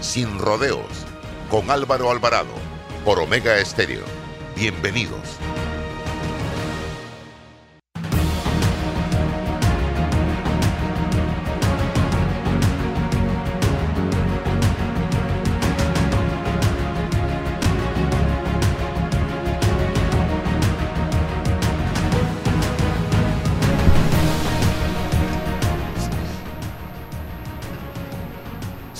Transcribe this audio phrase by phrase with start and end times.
[0.00, 1.06] Sin Rodeos,
[1.50, 2.54] con Álvaro Alvarado,
[3.04, 4.04] por Omega Estéreo.
[4.56, 5.20] Bienvenidos.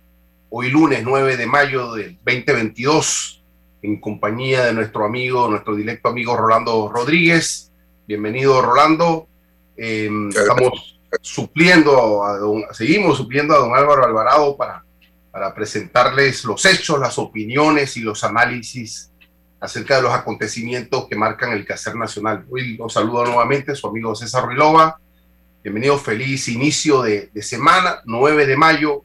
[0.50, 3.42] Hoy lunes 9 de mayo del 2022
[3.82, 7.72] en compañía de nuestro amigo, nuestro directo amigo Rolando Rodríguez.
[8.06, 9.26] Bienvenido, Rolando.
[9.76, 14.84] Eh, estamos supliendo a don, seguimos supliendo a don Álvaro Alvarado para,
[15.30, 19.10] para presentarles los hechos, las opiniones y los análisis
[19.60, 22.46] acerca de los acontecimientos que marcan el quehacer nacional.
[22.50, 24.98] Hoy los saludo nuevamente su amigo César Ruilova.
[25.62, 29.04] Bienvenido, feliz inicio de, de semana, 9 de mayo.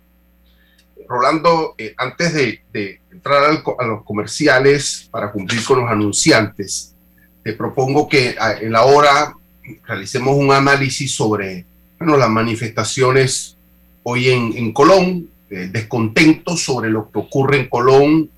[1.07, 6.95] Rolando, eh, antes de, de entrar al, a los comerciales para cumplir con los anunciantes,
[7.43, 9.35] te propongo que en la hora
[9.83, 11.65] realicemos un análisis sobre
[11.97, 13.57] bueno, las manifestaciones
[14.03, 18.29] hoy en, en Colón, eh, descontento sobre lo que ocurre en Colón,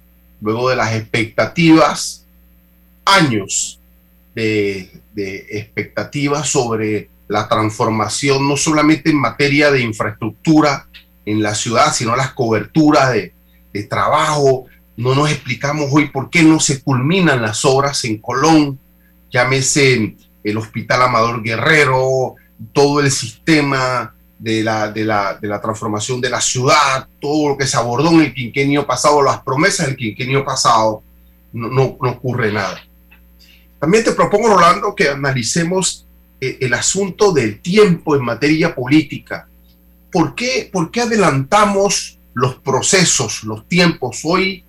[0.42, 2.26] luego de las expectativas,
[3.06, 3.80] años
[4.36, 10.88] de, de expectativas sobre la transformación, no solamente en materia de infraestructura
[11.26, 13.34] en la ciudad, sino las coberturas de,
[13.73, 14.66] de trabajo.
[14.96, 18.80] No nos explicamos hoy por qué no se culminan las obras en Colón,
[19.32, 22.36] llámese el Hospital Amador Guerrero,
[22.73, 27.58] todo el sistema de la, de, la, de la transformación de la ciudad, todo lo
[27.58, 31.04] que se abordó en el quinquenio pasado, las promesas del quinquenio pasado,
[31.54, 32.80] no, no, no ocurre nada.
[33.80, 36.08] También te propongo, Rolando, que analicemos
[36.42, 39.48] eh, el asunto del tiempo en materia política.
[40.12, 44.22] ¿Por qué, ¿Por qué adelantamos los procesos, los tiempos?
[44.23, 44.64] Hoy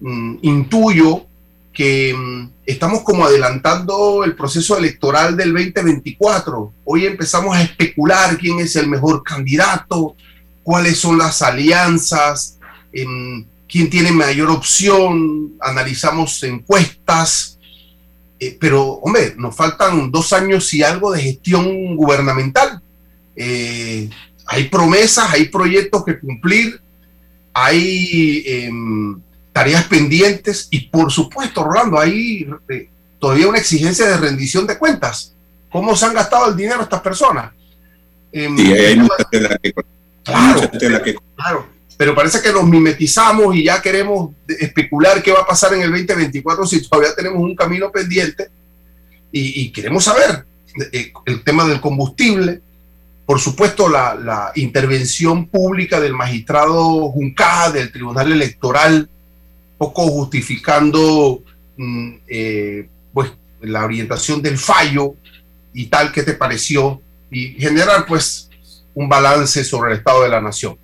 [0.00, 1.26] mmm, intuyo
[2.16, 6.72] mmm, estamos como adelantando el proceso electoral del 2024.
[6.84, 10.16] Hoy empezamos a especular quién es el mejor candidato,
[10.62, 12.58] cuáles son las alianzas,
[12.92, 13.04] eh,
[13.68, 17.58] quién tiene mayor opción, analizamos encuestas,
[18.40, 22.80] eh, pero hombre, nos faltan dos años y algo de gestión gubernamental.
[23.36, 24.08] Eh,
[24.46, 26.80] hay promesas, hay proyectos que cumplir,
[27.52, 28.70] hay eh,
[29.52, 35.34] tareas pendientes y por supuesto, Rolando, hay eh, todavía una exigencia de rendición de cuentas.
[35.70, 37.52] ¿Cómo se han gastado el dinero estas personas?
[38.32, 39.72] Eh, sí, hay mucha tela que,
[40.24, 41.16] claro, mucha tela que...
[41.36, 45.82] claro, pero parece que nos mimetizamos y ya queremos especular qué va a pasar en
[45.82, 48.48] el 2024 si todavía tenemos un camino pendiente
[49.32, 50.46] y, y queremos saber
[50.92, 52.62] eh, el tema del combustible,
[53.26, 59.08] por supuesto, la, la, intervención pública del magistrado Junca, del Tribunal Electoral,
[59.80, 61.42] poco justificando
[61.78, 63.32] mm, eh, pues,
[63.62, 65.14] la orientación del fallo
[65.72, 68.50] y tal que te pareció, y generar pues
[68.92, 70.78] un balance sobre el estado de la nación.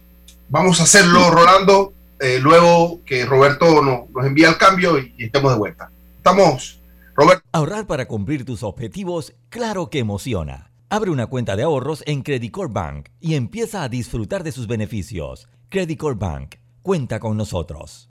[0.48, 5.24] Vamos a hacerlo, Rolando, eh, luego que Roberto no, nos envía el cambio y, y
[5.24, 5.90] estemos de vuelta.
[6.16, 6.80] Estamos,
[7.14, 7.44] Roberto.
[7.52, 10.72] Ahorrar para cumplir tus objetivos, claro que emociona.
[10.88, 14.66] Abre una cuenta de ahorros en Credit Core Bank y empieza a disfrutar de sus
[14.66, 15.48] beneficios.
[15.68, 18.08] Credit Core Bank, cuenta con nosotros.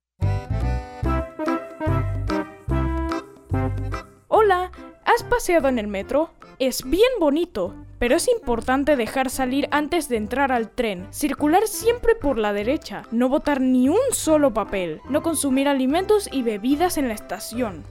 [4.45, 4.69] Hola,
[5.05, 6.29] ¿has paseado en el metro?
[6.59, 12.13] Es bien bonito, pero es importante dejar salir antes de entrar al tren, circular siempre
[12.13, 17.07] por la derecha, no botar ni un solo papel, no consumir alimentos y bebidas en
[17.07, 17.83] la estación.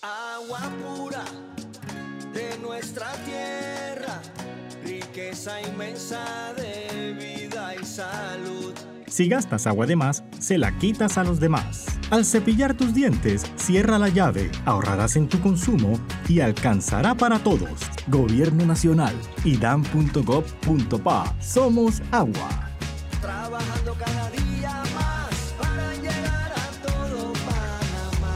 [0.00, 1.24] Agua pura
[2.32, 4.20] de nuestra tierra,
[4.84, 6.59] riqueza inmensa de.
[9.10, 11.86] Si gastas agua de más, se la quitas a los demás.
[12.10, 15.98] Al cepillar tus dientes, cierra la llave, ahorrarás en tu consumo
[16.28, 17.80] y alcanzará para todos.
[18.06, 19.14] Gobierno Nacional,
[19.44, 21.36] idam.gov.pa.
[21.40, 22.70] Somos agua.
[23.20, 28.30] Trabajando cada día más para llegar a todo Panamá.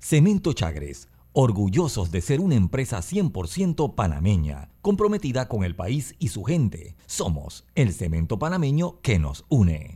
[0.00, 1.06] Cemento Chagres,
[1.38, 6.96] orgullosos de ser una empresa 100% panameña, comprometida con el país y su gente.
[7.04, 9.95] Somos el cemento panameño que nos une.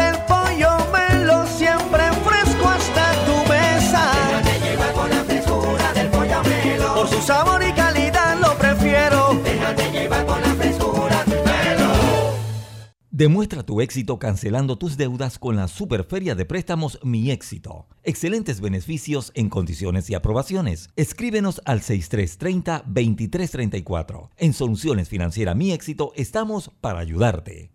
[13.21, 17.85] Demuestra tu éxito cancelando tus deudas con la Superferia de Préstamos Mi Éxito.
[18.01, 20.89] Excelentes beneficios en condiciones y aprobaciones.
[20.95, 24.29] Escríbenos al 6330-2334.
[24.37, 27.69] En Soluciones Financieras Mi Éxito estamos para ayudarte.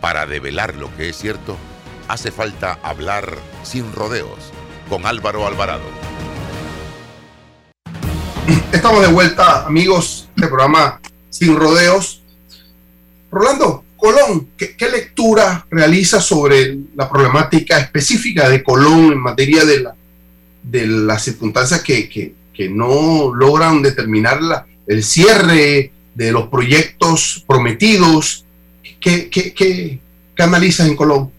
[0.00, 1.58] Para develar lo que es cierto,
[2.08, 4.50] hace falta hablar sin rodeos
[4.88, 5.84] con Álvaro Alvarado.
[8.72, 12.24] Estamos de vuelta, amigos, de programa Sin Rodeos.
[13.30, 19.96] Rolando, Colón, ¿qué, lectura realiza sobre la problemática específica de Colón en materia de, la,
[20.70, 22.34] las circunstancias que,
[22.68, 28.44] no logran determinar el cierre de los proyectos prometidos?
[29.00, 29.98] ¿Qué, qué, qué,
[30.36, 31.30] qué analizas en Colón?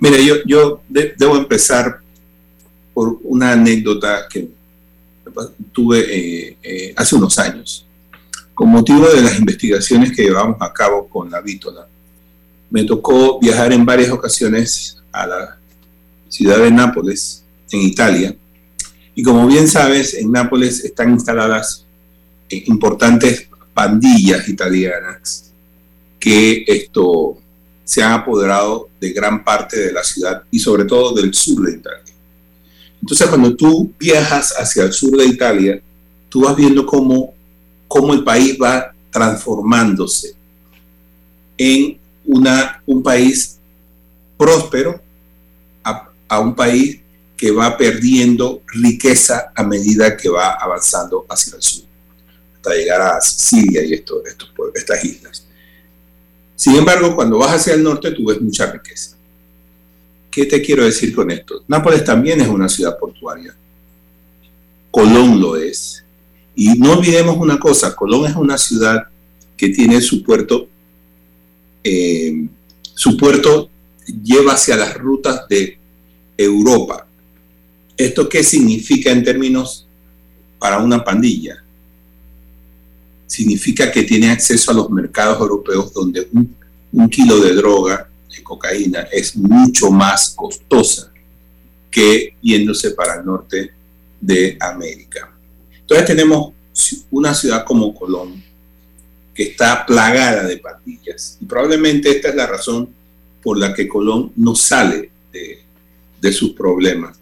[0.00, 2.00] Mira, yo, yo de- debo empezar
[2.92, 4.48] por una anécdota que
[5.70, 7.86] tuve eh, eh, hace unos años.
[8.54, 11.88] Con motivo de las investigaciones que llevamos a cabo con la Vítola,
[12.70, 15.58] me tocó viajar en varias ocasiones a la
[16.28, 18.36] ciudad de Nápoles, en Italia.
[19.14, 21.84] Y como bien sabes, en Nápoles están instaladas
[22.48, 25.52] eh, importantes pandillas italianas
[26.18, 27.36] que esto
[27.84, 31.76] se han apoderado de gran parte de la ciudad y sobre todo del sur de
[31.76, 32.14] Italia.
[33.00, 35.82] Entonces, cuando tú viajas hacia el sur de Italia,
[36.30, 37.33] tú vas viendo cómo,
[37.94, 40.34] cómo el país va transformándose
[41.56, 43.56] en una, un país
[44.36, 45.00] próspero
[45.84, 46.98] a, a un país
[47.36, 51.84] que va perdiendo riqueza a medida que va avanzando hacia el sur,
[52.56, 55.46] hasta llegar a Sicilia y esto, estos pue- estas islas.
[56.56, 59.16] Sin embargo, cuando vas hacia el norte, tú ves mucha riqueza.
[60.32, 61.62] ¿Qué te quiero decir con esto?
[61.68, 63.54] Nápoles también es una ciudad portuaria.
[64.90, 66.03] Colón lo es.
[66.54, 69.08] Y no olvidemos una cosa, Colón es una ciudad
[69.56, 70.68] que tiene su puerto,
[71.82, 72.46] eh,
[72.94, 73.70] su puerto
[74.22, 75.78] lleva hacia las rutas de
[76.36, 77.06] Europa.
[77.96, 79.86] ¿Esto qué significa en términos
[80.58, 81.62] para una pandilla?
[83.26, 86.54] Significa que tiene acceso a los mercados europeos donde un,
[86.92, 91.12] un kilo de droga, de cocaína, es mucho más costosa
[91.90, 93.72] que yéndose para el norte
[94.20, 95.33] de América.
[95.84, 96.52] Entonces tenemos
[97.10, 98.42] una ciudad como Colón
[99.34, 102.88] que está plagada de pandillas y probablemente esta es la razón
[103.42, 107.18] por la que Colón no sale de, sus problemas.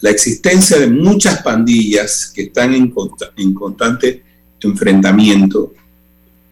[0.00, 4.24] La existencia de muchas pandillas que están en, consta- en constante
[4.60, 5.74] enfrentamiento,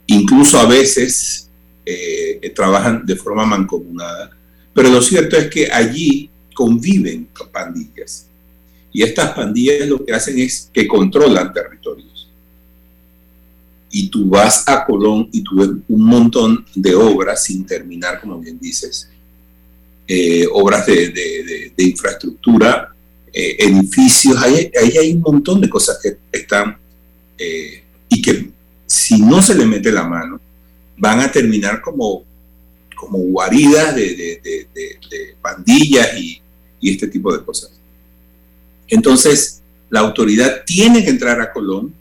[0.07, 1.49] incluso a veces
[1.85, 4.31] eh, trabajan de forma mancomunada,
[4.73, 8.30] pero lo cierto es que allí conviven con pandillas.
[8.93, 12.29] Y estas pandillas lo que hacen es que controlan territorios.
[13.91, 18.39] Y tú vas a Colón y tú ves un montón de obras sin terminar, como
[18.39, 19.09] bien dices,
[20.07, 22.95] eh, obras de, infraestructura,
[23.33, 26.77] eh, edificios, ahí, hay un montón de cosas que están
[27.39, 28.51] eh, y que
[28.87, 30.41] si no se le mete la mano,
[30.97, 32.25] van a terminar como,
[32.97, 36.41] guaridas de, de- pandillas y
[36.83, 37.80] este tipo de cosas.
[38.91, 41.95] Entonces, la autoridad tiene que entrar a Colón,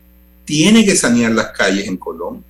[0.43, 2.43] tiene que sanear las calles en Colón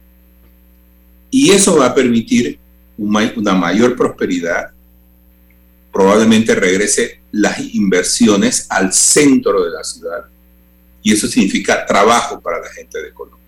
[1.30, 2.58] Y eso va a permitir
[2.98, 4.72] una mayor prosperidad.
[5.92, 10.26] Probablemente regrese las inversiones al centro de la ciudad.
[11.04, 13.46] Y eso significa trabajo para la gente de Colombia.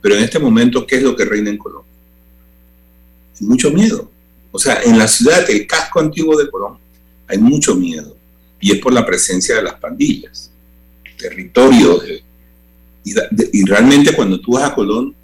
[0.00, 1.92] Pero en este momento, ¿qué es lo que reina en Colombia?
[3.40, 4.10] Mucho miedo.
[4.50, 6.82] O sea, en la ciudad, el casco antiguo de Colombia,
[7.26, 8.17] hay mucho miedo.
[8.60, 10.50] Y es por la presencia de las pandillas,
[11.16, 12.02] territorio.
[13.04, 15.14] y, realmente cuando tú vas a Colón,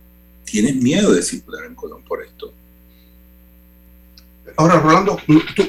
[0.44, 2.52] tienes miedo de circular en Colón por esto.
[4.56, 5.20] Ahora, Rolando,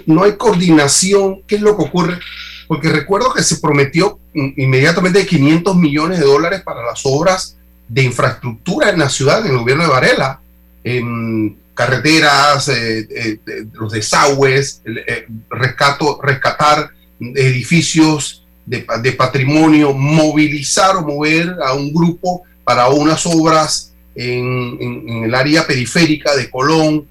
[0.05, 1.41] no hay coordinación.
[1.47, 2.19] ¿Qué es lo que ocurre?
[2.67, 7.57] Porque recuerdo que se prometió inmediatamente 500 millones de dólares para las obras
[7.87, 10.39] de infraestructura en la ciudad, en el gobierno de Varela,
[10.83, 13.39] en carreteras, eh, eh,
[13.73, 22.43] los desagües, eh, rescato, rescatar edificios de, de, patrimonio, movilizar o mover a un grupo
[22.63, 27.07] para unas obras en, en, el área periférica de Colón.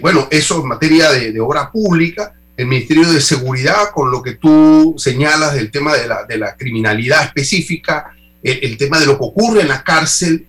[0.00, 4.34] bueno, eso en materia de, de, obra pública, el Ministerio de Seguridad, con lo que
[4.34, 9.24] tú señalas del tema de la, de la criminalidad específica, el, tema de lo que
[9.24, 10.46] ocurre en la cárcel,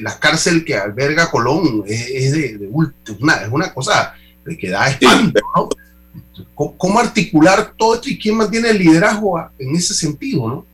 [0.00, 2.68] la cárcel que alberga Colón es, de,
[3.20, 4.14] una, es una cosa
[4.58, 5.68] que da espanto, ¿no?
[6.54, 10.66] ¿Cómo, articular todo esto y quién mantiene el liderazgo en ese sentido, no?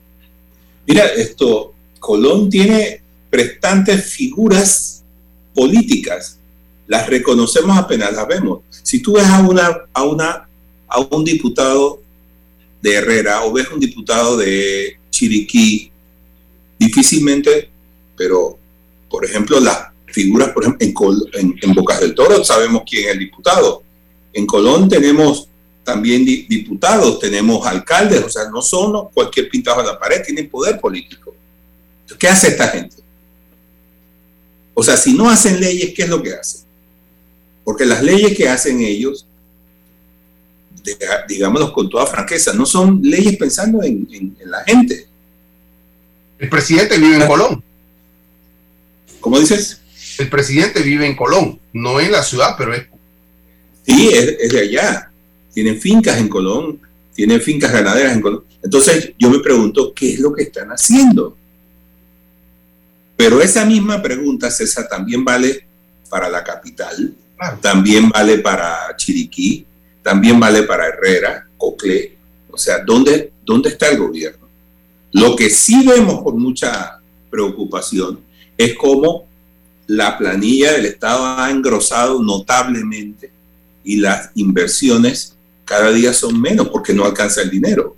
[0.87, 5.03] Mira, esto, Colón tiene prestantes figuras
[5.55, 6.39] políticas,
[6.87, 8.61] las reconocemos apenas las vemos.
[8.71, 10.49] Si tú ves a una, a una,
[10.87, 12.03] a un diputado
[12.83, 15.91] de Herrera o ves a un diputado de Chiriquí
[16.79, 17.71] difícilmente,
[18.17, 18.59] pero
[19.09, 20.87] por ejemplo, las figuras, por ejemplo,
[21.35, 23.83] en, en, Bocas del Toro sabemos quién es el diputado.
[24.33, 25.49] En Colón tenemos
[25.85, 30.81] también diputados, tenemos alcaldes, o sea, no son cualquier pintado a la pared, tienen poder
[30.81, 31.35] político.
[32.19, 32.97] ¿Qué hace esta gente?
[34.73, 36.63] O sea, si no hacen leyes, ¿qué es lo que hacen?
[37.63, 39.27] Porque las leyes que hacen ellos,
[41.29, 45.07] digámoslo con toda franqueza, no son leyes pensando en, en la gente,
[46.39, 47.63] el presidente vive en Colón.
[49.21, 49.81] ¿Cómo dices?
[50.19, 52.87] El presidente vive en Colón, no en la ciudad, pero es.
[53.87, 55.11] Sí, es, de allá.
[55.55, 56.81] Tienen fincas en Colón,
[57.15, 58.45] tienen fincas ganaderas en Colón.
[58.63, 61.37] Entonces yo me pregunto, ¿qué es lo que están haciendo?
[63.17, 65.67] Pero esa misma pregunta, César, también vale
[66.11, 67.15] para la capital,
[67.61, 69.65] también vale para Chiriquí,
[70.03, 72.17] también vale para Herrera, Coclé.
[72.51, 74.47] O sea, ¿dónde, ¿dónde está el gobierno?
[75.13, 78.21] Lo que sí vemos con mucha preocupación
[78.59, 79.27] es cómo
[79.87, 83.31] la planilla del Estado ha engrosado notablemente
[83.85, 85.34] y las inversiones
[85.65, 87.97] cada día son menos porque no alcanza el dinero.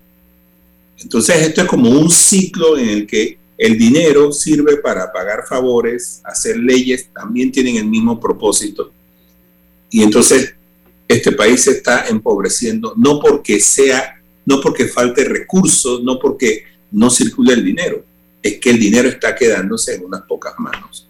[0.98, 6.20] Entonces esto es como un ciclo en el que el dinero sirve para pagar favores,
[6.24, 8.92] hacer leyes, también tienen el mismo propósito.
[9.90, 10.54] Y entonces
[11.08, 17.10] este país se está empobreciendo, no porque sea, no porque falte recursos, no porque no
[17.10, 18.04] circula el dinero,
[18.42, 21.08] es que el dinero está quedándose en unas pocas manos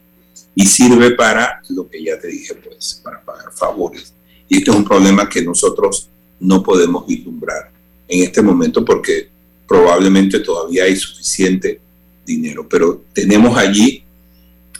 [0.55, 4.15] y sirve para lo que ya te dije, pues, para pagar favores.
[4.49, 6.09] Y este es un problema que nosotros
[6.41, 7.71] no podemos vislumbrar
[8.09, 9.29] en este momento porque
[9.67, 11.81] probablemente todavía hay suficiente
[12.25, 14.03] dinero, pero tenemos allí,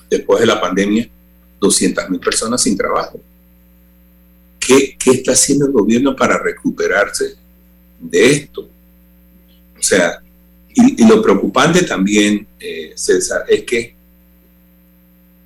[0.09, 1.09] después de la pandemia,
[1.61, 3.21] 200 mil personas sin trabajo.
[4.59, 7.37] ¿Qué, ¿Qué está haciendo el gobierno para recuperarse
[8.01, 8.69] de esto?
[9.79, 10.21] O sea,
[10.75, 13.95] y, lo preocupante también, eh, César, es que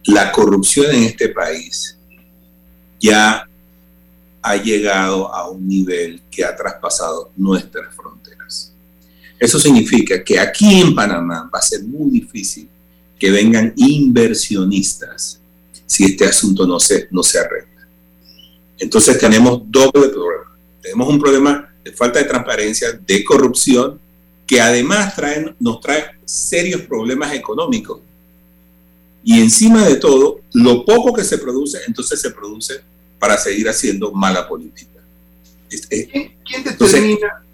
[0.06, 1.96] la corrupción en este país
[2.98, 3.48] ya
[4.42, 8.72] ha llegado a un nivel que ha traspasado nuestras fronteras.
[9.38, 12.68] Eso significa que aquí en Panamá va a ser muy difícil
[13.18, 15.40] que vengan inversionistas
[15.86, 17.86] si este asunto no se, no se arregla.
[18.78, 20.58] Entonces tenemos doble problema.
[20.80, 24.00] Tenemos un problema de falta de transparencia, de corrupción
[24.46, 28.00] que además traen, nos trae serios problemas económicos.
[29.22, 32.80] Y encima de todo, lo poco que se produce, entonces se produce
[33.20, 34.98] para seguir haciendo mala política.
[35.88, 37.44] ¿Quién, determina,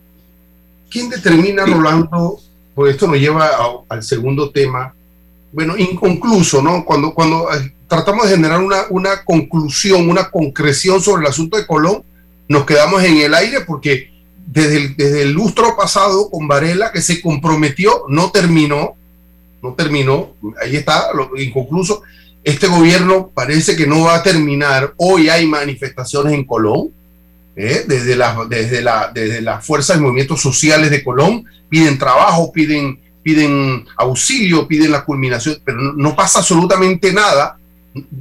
[0.91, 2.41] ¿quién determina Rolando?
[2.75, 3.51] Pues esto nos lleva
[3.89, 4.95] al segundo tema,
[5.53, 6.85] bueno, inconcluso, ¿no?
[6.85, 11.67] Cuando, cuando eh, tratamos de generar una, una conclusión, una concreción sobre el asunto de
[11.67, 12.03] Colón,
[12.49, 14.11] nos quedamos en el aire porque
[14.47, 18.97] desde el, lustro pasado con Varela, que se comprometió, no terminó,
[19.63, 22.03] no terminó, ahí está, lo inconcluso.
[22.47, 24.95] Este gobierno parece que no va a terminar.
[24.99, 26.91] Hoy hay manifestaciones en Colón,
[27.57, 27.85] ¿eh?
[27.89, 33.01] desde, la, desde, la, desde las fuerzas y movimientos sociales de Colón, piden trabajo, piden,
[33.25, 37.59] piden auxilio, piden la culminación, pero no, pasa absolutamente nada.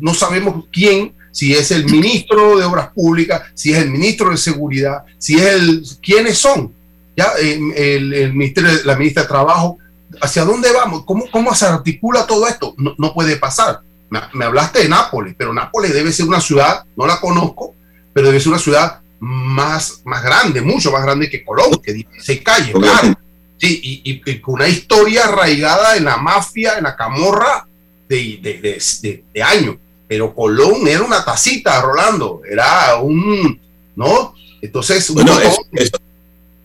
[0.02, 4.38] no sabemos quién, si es el ministro de Obras Públicas, si es el ministro de
[4.38, 6.74] Seguridad, si es el, quiénes son,
[7.16, 9.78] ya el, el ministerio, la ministra de Trabajo,
[10.20, 11.06] ¿hacia dónde vamos?
[11.06, 12.74] ¿Cómo, cómo se articula todo esto?
[12.80, 13.85] No, no puede pasar.
[14.10, 17.76] Me, me, hablaste de Nápoles, pero Nápoles debe ser una ciudad, no la conozco,
[18.14, 22.42] pero debe ser una ciudad más, más grande, mucho más grande que Colón, que 16
[22.42, 23.14] calles, claro.
[23.58, 27.68] Sí, y, y, una historia arraigada en la mafia, en la camorra
[28.08, 29.78] de, de, de, de, años.
[30.08, 33.60] Pero Colón era una tacita, Rolando, era un,
[33.96, 34.36] ¿no?
[34.62, 35.98] Entonces, bueno, eso, eso,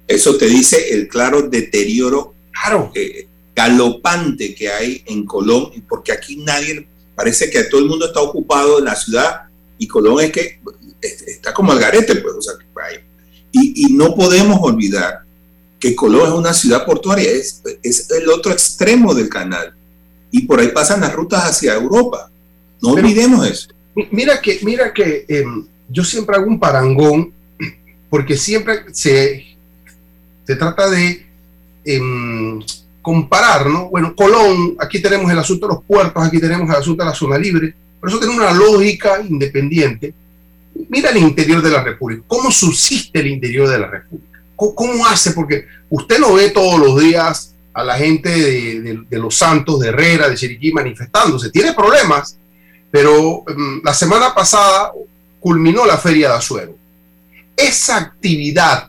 [0.07, 2.91] eso, te dice el claro deterioro claro.
[2.95, 6.87] Eh, galopante que hay en Colón, porque aquí nadie,
[7.21, 9.43] parece que todo el mundo está ocupado en la ciudad
[9.77, 10.59] y Colón es que
[11.03, 12.55] está como al garete, pues, o sea,
[13.53, 15.21] y, y no podemos olvidar
[15.79, 19.75] que Colón es una ciudad portuaria, es, es, el otro extremo del canal.
[20.31, 22.31] Y por ahí pasan las rutas hacia Europa.
[22.81, 23.69] No Pero, olvidemos eso.
[24.11, 25.45] Mira que, mira que eh,
[25.91, 27.35] yo siempre hago un parangón,
[28.09, 29.45] porque siempre se,
[30.47, 31.27] se trata de
[31.85, 32.01] eh,
[33.03, 33.89] comparar, ¿no?
[33.89, 37.15] Bueno, Colón, aquí tenemos el asunto de los puertos, aquí tenemos el asunto de la
[37.15, 40.15] zona libre, por eso tiene una lógica independiente.
[40.89, 44.41] Mira el interior de la República, cómo subsiste el interior de la República.
[44.57, 45.33] ¿Cómo hace?
[45.33, 50.29] Porque usted no ve todos los días a la gente de, Los Santos, de Herrera,
[50.29, 51.51] de Chiriquí manifestándose.
[51.51, 52.37] Tiene problemas,
[52.91, 54.93] pero um, la semana pasada
[55.39, 56.77] culminó la Feria de Azuero.
[57.57, 58.89] Esa actividad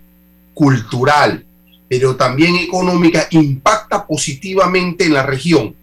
[0.54, 1.46] cultural,
[1.92, 5.76] pero también económica, impacta positivamente en la región.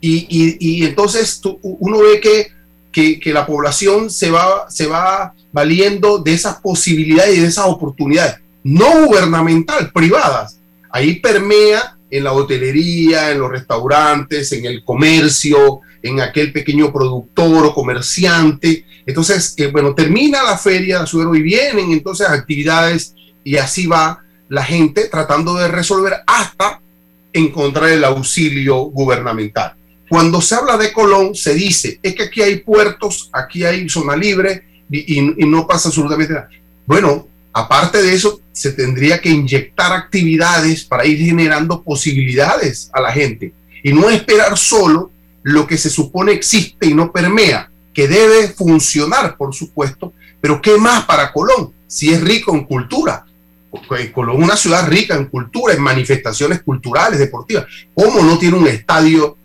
[0.00, 2.46] Y, y, y entonces tú, uno ve que,
[2.90, 7.66] que, que, la población se va, se va valiendo de esas posibilidades y de esas
[7.66, 10.60] oportunidades no gubernamental, privadas.
[10.90, 17.66] Ahí permea en la hotelería, en los restaurantes, en el comercio, en aquel pequeño productor
[17.66, 18.86] o comerciante.
[19.04, 24.22] Entonces, eh, bueno, termina la feria de Azuero y vienen entonces actividades y así va
[24.48, 26.80] la gente tratando de resolver hasta
[27.32, 29.74] encontrar el auxilio gubernamental.
[30.08, 34.16] Cuando se habla de Colón, se dice, es que aquí hay puertos, aquí hay zona
[34.16, 36.48] libre y, no pasa absolutamente nada.
[36.86, 37.26] Bueno,
[37.58, 43.54] Aparte de eso, se tendría que inyectar actividades para ir generando posibilidades a la gente
[43.82, 45.10] y no esperar solo
[45.42, 50.76] lo que se supone existe y no permea, que debe funcionar, por supuesto, pero ¿qué
[50.76, 51.72] más para Colón?
[51.86, 53.24] Si es rico en cultura.
[54.12, 57.66] Colón es una ciudad rica en cultura, en manifestaciones culturales, deportivas.
[57.94, 59.36] ¿Cómo no tiene un estadio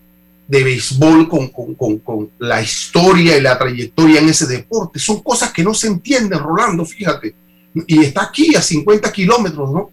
[0.48, 5.00] de béisbol con, con, con, la historia y la trayectoria en ese deporte.
[5.00, 7.36] Son cosas que no se entienden, Rolando, fíjate
[7.74, 9.92] y está aquí a 50 kilómetros, ¿no?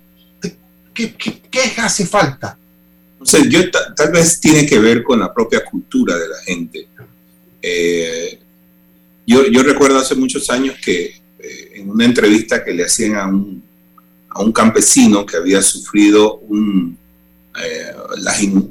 [0.94, 2.59] ¿Qué, qué, qué hace falta?
[3.22, 6.88] Sé, yo tal vez tiene que ver con la propia cultura de la gente.
[7.62, 8.38] Eh,
[9.27, 13.27] yo, yo, recuerdo hace muchos años que eh, en una entrevista que le hacían a
[13.27, 13.62] un,
[14.31, 16.99] a un campesino que había sufrido un,
[17.64, 17.93] eh,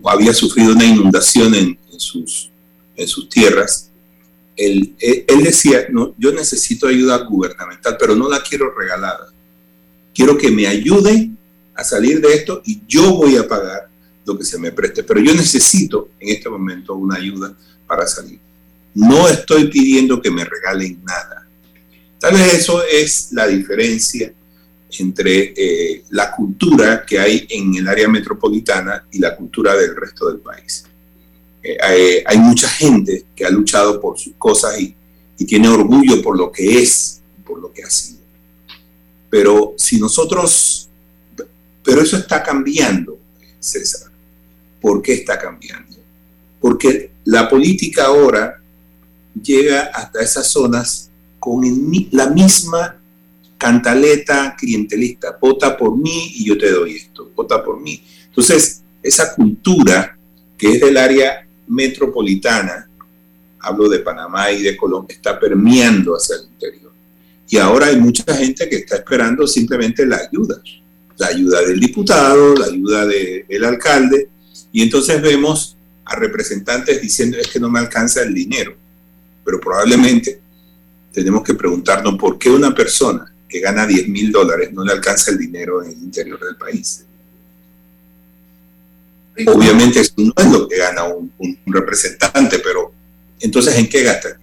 [0.06, 2.52] había sufrido una inundación en, sus,
[2.96, 3.90] en sus tierras,
[4.56, 9.32] él, él, decía, no, yo necesito ayuda gubernamental, pero no la quiero regalada.
[10.16, 11.38] Quiero que me ayuden
[11.76, 13.88] a salir de esto y yo voy a pagar
[14.26, 15.04] lo que se me preste.
[15.04, 18.40] Pero yo necesito en este momento una ayuda para salir.
[18.96, 21.48] No estoy pidiendo que me regalen nada.
[22.20, 24.34] Tal vez eso es la diferencia
[25.00, 30.28] entre eh, la cultura que hay en el área metropolitana y la cultura del resto
[30.28, 30.86] del país.
[31.64, 34.96] Eh, hay, hay, mucha gente que ha luchado por sus cosas y,
[35.38, 38.20] y tiene orgullo por lo que es, por lo que ha sido.
[39.30, 40.90] Pero si nosotros,
[41.84, 43.18] pero eso está cambiando,
[43.60, 44.12] César.
[44.82, 45.98] ¿Por qué está cambiando?
[46.62, 48.62] Porque la política ahora
[49.42, 51.62] llega hasta esas zonas con
[52.12, 52.97] la misma
[53.58, 55.38] cantaleta clientelista.
[55.40, 57.32] Vota por mí y yo te doy esto.
[57.36, 58.04] Vota por mí.
[58.26, 60.18] Entonces, esa cultura
[60.58, 62.90] que es del área metropolitana,
[63.60, 66.92] hablo de Panamá y de Colombia, está permeando hacia el interior.
[67.50, 70.62] Y ahora hay mucha gente que está esperando simplemente la ayuda,
[71.18, 74.30] la ayuda del diputado, la ayuda de, del alcalde,
[74.72, 78.76] y entonces vemos a representantes diciendo es que no me alcanza el dinero,
[79.44, 80.42] pero probablemente
[81.12, 85.32] tenemos que preguntarnos por qué una persona que gana 10 mil dólares no le alcanza
[85.32, 87.06] el dinero en el interior del país.
[89.46, 92.92] Obviamente eso no es lo que gana un, un, un representante, pero
[93.40, 94.40] entonces ¿en qué gasta?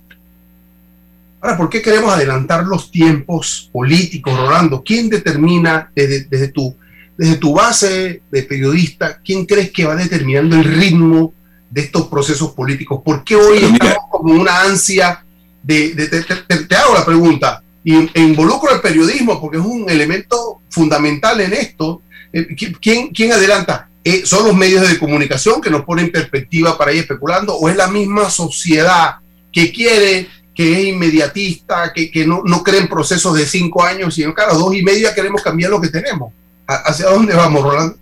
[1.45, 4.83] Ahora, ¿por qué queremos adelantar los tiempos políticos, Rolando?
[4.83, 6.75] ¿Quién determina desde, desde, tu,
[7.19, 11.35] desde tu base de periodista, quién crees que va determinando el ritmo
[11.69, 13.03] de estos procesos políticos?
[13.05, 15.23] ¿Por qué hoy mira, estamos como una ansia
[15.63, 16.25] de,
[16.69, 22.03] te, hago la pregunta, y, involucro el periodismo porque es un elemento fundamental en esto.
[22.33, 22.49] Eh,
[22.81, 23.89] ¿Quién, quién adelanta?
[24.03, 27.77] Eh, ¿Son los medios de comunicación que nos ponen perspectiva para ir especulando o es
[27.77, 29.17] la misma sociedad
[29.53, 34.15] que quiere que es inmediatista, que, que no, no cree en procesos de cinco años,
[34.15, 36.33] sino cada dos y media queremos cambiar lo que tenemos.
[36.67, 37.97] ¿Hacia dónde vamos, Rolando?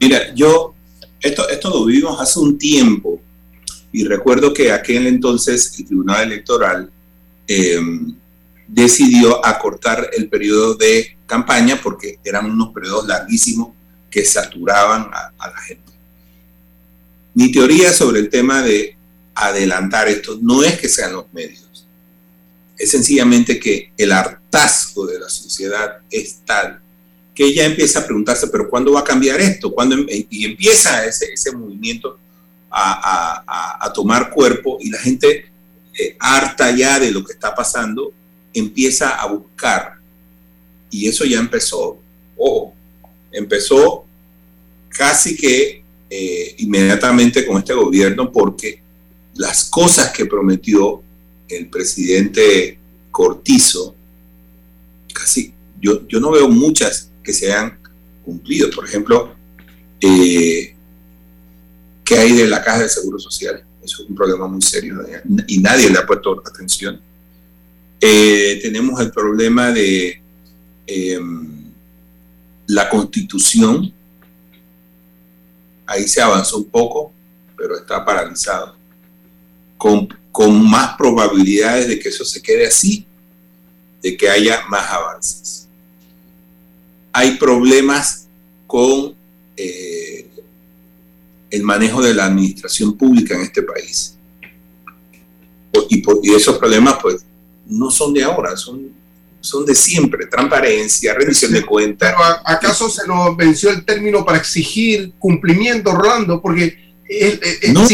[0.00, 0.74] Mira, yo,
[1.20, 3.20] esto, esto lo vivimos hace un tiempo
[3.92, 6.90] y recuerdo que aquel entonces el Tribunal Electoral
[7.48, 8.14] em,
[8.68, 13.70] decidió acortar el periodo de campaña porque eran unos periodos larguísimos
[14.10, 15.92] que saturaban a, la gente.
[17.34, 18.96] Mi teoría sobre el tema de
[19.34, 21.68] adelantar esto no es que sean los medios
[22.78, 26.80] es sencillamente que el hartazgo de la sociedad es tal
[27.34, 29.72] que ella empieza a preguntarse, pero ¿cuándo va a cambiar esto?
[29.72, 29.94] ¿Cuándo?
[29.94, 30.26] Em-?
[30.28, 32.18] Y empieza ese, ese movimiento
[32.70, 33.44] a,
[33.80, 35.46] a, tomar cuerpo y la gente
[35.98, 38.12] eh, harta ya de lo que está pasando,
[38.52, 39.94] empieza a buscar.
[40.90, 41.98] Y eso ya empezó,
[42.36, 42.74] ojo,
[43.32, 44.04] empezó
[44.88, 48.80] casi que eh, inmediatamente con este gobierno porque
[49.34, 51.02] las cosas que prometió
[51.48, 52.78] el presidente
[53.10, 53.94] Cortizo,
[55.12, 57.78] casi, yo, yo no veo muchas que se hayan
[58.24, 58.70] cumplido.
[58.70, 59.34] Por ejemplo,
[60.00, 60.74] eh,
[62.04, 63.64] ¿qué hay de la caja de seguro social?
[63.82, 64.98] Eso es un problema muy serio
[65.46, 67.00] y nadie le ha puesto atención.
[68.00, 70.20] Eh, tenemos el problema de
[70.86, 71.72] em,
[72.66, 73.92] la constitución.
[75.86, 77.12] Ahí se avanzó un poco,
[77.56, 78.76] pero está paralizado.
[79.76, 80.08] Con
[80.38, 83.04] con más probabilidades de que eso se quede así,
[84.00, 85.66] de que haya más avances.
[87.12, 88.28] Hay problemas
[88.64, 89.16] con
[89.56, 90.28] eh,
[91.50, 94.16] el manejo de la administración pública en este país.
[95.88, 97.24] Y, y, esos problemas, pues,
[97.68, 98.88] no son de ahora, son,
[99.40, 100.26] son de siempre.
[100.26, 102.14] Transparencia, rendición de cuentas.
[102.16, 106.40] Pero ¿acaso se nos venció el término para exigir cumplimiento, Rolando?
[106.40, 106.94] Porque...
[107.72, 107.86] no,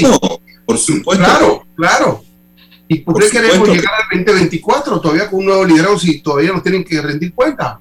[0.64, 1.24] por supuesto.
[1.24, 2.24] Claro, claro.
[2.86, 6.62] ¿Y por, qué queremos llegar al 2024 todavía con un nuevo liderazgo si todavía nos
[6.62, 7.80] tienen que rendir cuenta?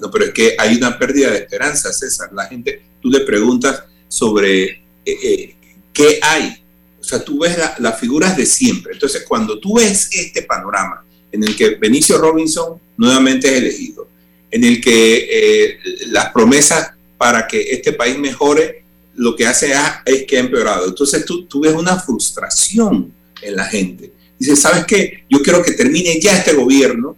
[0.00, 2.30] No, pero es que hay una pérdida de esperanza, César.
[2.32, 5.56] La gente, tú le preguntas sobre eh, eh,
[5.92, 6.63] qué hay.
[7.04, 8.94] O sea, tú ves las figuras de siempre.
[8.94, 14.08] Entonces, cuando tú ves este panorama en el que Benicio Robinson nuevamente es elegido,
[14.50, 18.84] en el que eh, las promesas para que este país mejore,
[19.16, 19.74] lo que hace
[20.06, 20.86] es que ha empeorado.
[20.86, 23.12] Entonces, tú, tú ves una frustración
[23.42, 24.12] en la gente.
[24.38, 25.24] Dice, ¿sabes qué?
[25.28, 27.16] Yo quiero que termine ya este gobierno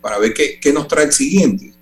[0.00, 1.72] para ver qué, qué nos trae el siguiente.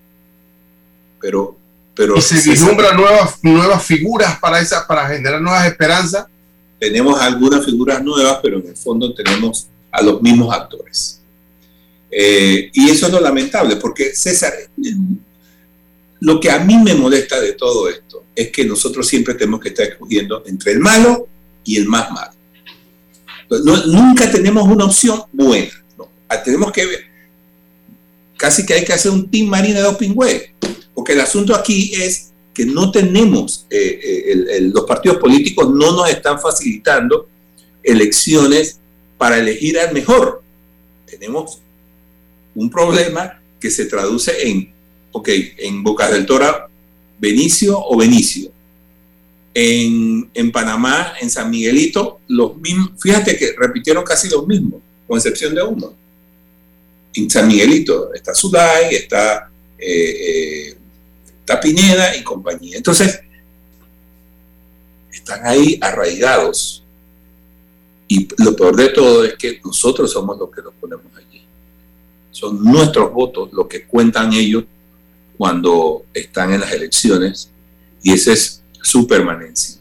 [1.19, 1.57] Pero,
[1.95, 6.27] pero y se vislumbran nuevas, nuevas figuras para, esa, para generar nuevas esperanzas.
[6.79, 11.21] Tenemos algunas figuras nuevas, pero en el fondo tenemos a los mismos actores.
[12.11, 14.53] Eh, y eso es lo lamentable, porque César,
[16.21, 19.69] lo que a mí me molesta de todo esto es que nosotros siempre tenemos que
[19.69, 21.29] estar escogiendo entre el malo
[21.65, 22.39] y el más malo
[23.87, 25.73] nunca tenemos una opción buena.
[26.29, 27.01] Ah, tenemos que ver,
[28.37, 30.51] casi que hay que hacer un team marina de pingües,
[30.95, 32.28] porque el asunto aquí es
[32.59, 37.29] que no tenemos, eh, eh, los partidos políticos no nos están facilitando
[37.85, 38.81] elecciones
[39.17, 40.43] para elegir al mejor.
[41.07, 41.61] Tenemos
[42.57, 44.73] un problema que se traduce en,
[45.13, 46.69] ok, en Bocas del Toro,
[47.21, 48.51] Benicio o Benicio
[49.55, 55.55] en, Panamá, en San Miguelito, los mismos, fíjate que repitieron casi los mismos, con excepción
[55.55, 55.95] de uno.
[57.15, 60.77] En San Miguelito está Sudai, está, eh,
[61.55, 62.77] está y compañía.
[62.77, 63.21] Entonces,
[65.13, 66.85] están ahí arraigados.
[68.07, 71.43] Y lo peor de todo es que nosotros somos los que los ponemos allí.
[72.31, 74.65] Son nuestros votos los que cuentan ellos
[75.37, 77.51] cuando están en las elecciones.
[78.03, 79.81] Y ese es su permanencia.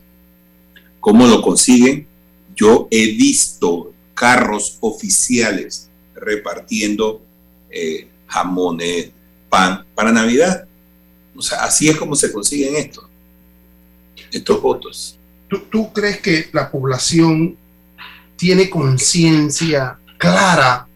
[0.99, 2.07] ¿Cómo lo consiguen?
[2.55, 7.21] Yo he visto carros oficiales repartiendo
[7.69, 9.11] eh, jamones,
[9.49, 10.66] pan para Navidad.
[11.37, 13.05] O sea, así es como se consiguen estos,
[14.31, 15.19] estos votos.
[15.47, 17.55] ¿Tú, ¿Tú crees que la población
[18.35, 20.87] tiene conciencia clara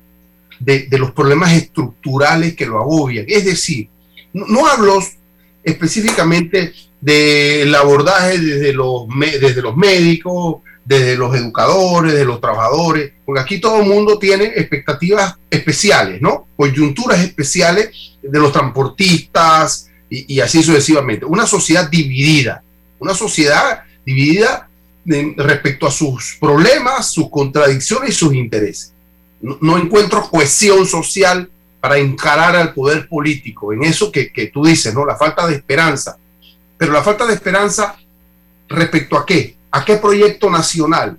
[0.59, 3.25] de, de, los problemas estructurales que lo agobian?
[3.27, 3.87] Es decir,
[4.33, 4.99] no, no hablo
[5.63, 9.03] específicamente del abordaje desde los,
[9.39, 14.45] desde los médicos, desde los educadores, de los trabajadores, porque aquí todo el mundo tiene
[14.45, 16.47] expectativas especiales, ¿no?
[16.55, 21.25] Coyunturas especiales de los transportistas y, así sucesivamente.
[21.25, 22.61] Una sociedad dividida,
[22.99, 24.67] una sociedad dividida
[25.05, 28.93] respecto a sus problemas, sus contradicciones y sus intereses.
[29.41, 34.93] No, encuentro cohesión social para encarar al poder político, en eso que, que, tú dices,
[34.93, 35.03] ¿no?
[35.03, 36.17] La falta de esperanza.
[36.77, 37.95] Pero la falta de esperanza
[38.67, 39.55] respecto a qué?
[39.71, 41.17] ¿A qué proyecto nacional?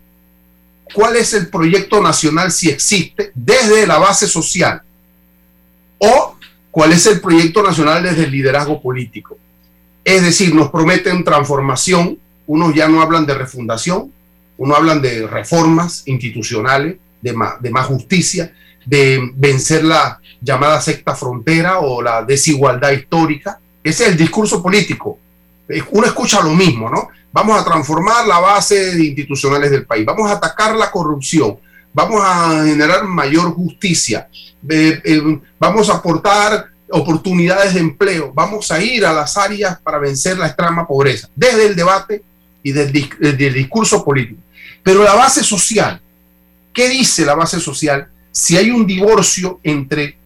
[0.94, 4.83] ¿Cuál es el proyecto nacional si existe desde la base social?
[5.98, 6.37] ¿O
[6.72, 9.38] cuál es el proyecto nacional desde el liderazgo político?
[10.04, 14.12] Es decir, nos prometen transformación, unos ya no hablan de refundación,
[14.56, 18.52] unos hablan de reformas institucionales, de más, justicia,
[18.85, 23.61] de vencer la llamada secta frontera o la desigualdad histórica.
[23.85, 25.18] Ese es el discurso político.
[25.92, 27.08] Uno escucha lo mismo, ¿no?
[27.32, 31.58] Vamos a transformar la base institucionales del país, vamos a atacar la corrupción,
[31.92, 34.28] vamos a generar mayor justicia,
[34.68, 39.98] eh, eh, vamos a aportar oportunidades de empleo, vamos a ir a las áreas para
[39.98, 42.22] vencer la extrema pobreza, desde el debate
[42.62, 44.40] y desde el discurso político.
[44.83, 46.00] Pero la base social,
[46.72, 50.16] ¿qué dice la base social si hay un divorcio entre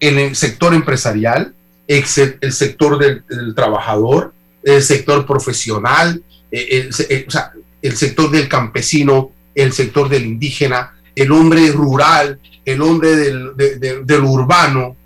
[0.00, 1.54] el sector empresarial,
[1.86, 6.92] el, sector del, trabajador, el sector profesional, el
[7.96, 13.52] sector del campesino, el sector del indígena, el hombre rural, el hombre del,
[14.04, 14.96] del urbano,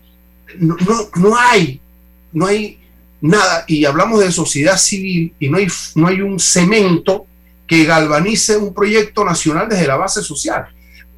[0.59, 0.77] no,
[1.16, 1.81] no, hay,
[2.33, 2.81] no hay
[3.21, 7.27] nada, y hablamos de sociedad civil, y no hay, no hay un cemento
[7.66, 10.66] que galvanice un proyecto nacional desde la base social.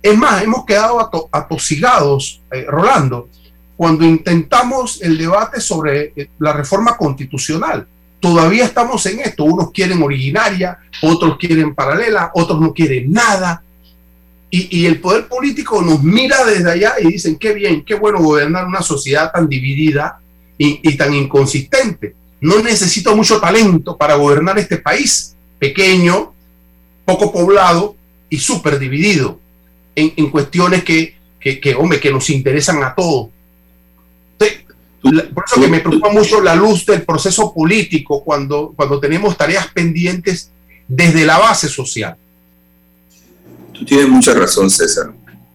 [0.02, 3.28] Es más, hemos quedado atosigados, eh, Rolando,
[3.76, 7.86] cuando intentamos el debate sobre eh, la reforma constitucional.
[8.18, 9.44] Todavía estamos en esto.
[9.44, 13.62] Unos quieren originaria, otros quieren paralela, otros no quieren nada.
[14.52, 18.66] Y, el poder político nos mira desde allá y dicen, qué bien, qué bueno gobernar
[18.66, 20.20] una sociedad tan dividida
[20.58, 22.16] y, tan inconsistente.
[22.40, 26.32] No necesito mucho talento para gobernar este país pequeño,
[27.04, 27.94] poco poblado
[28.28, 29.38] y súper dividido
[29.94, 33.28] en, cuestiones que, que, hombre, que nos interesan a todos.
[35.00, 39.68] Por eso que me preocupa mucho la luz del proceso político cuando, cuando tenemos tareas
[39.68, 40.50] pendientes
[40.88, 42.16] desde la base social.
[43.80, 45.10] Tú tienes mucha razón, César.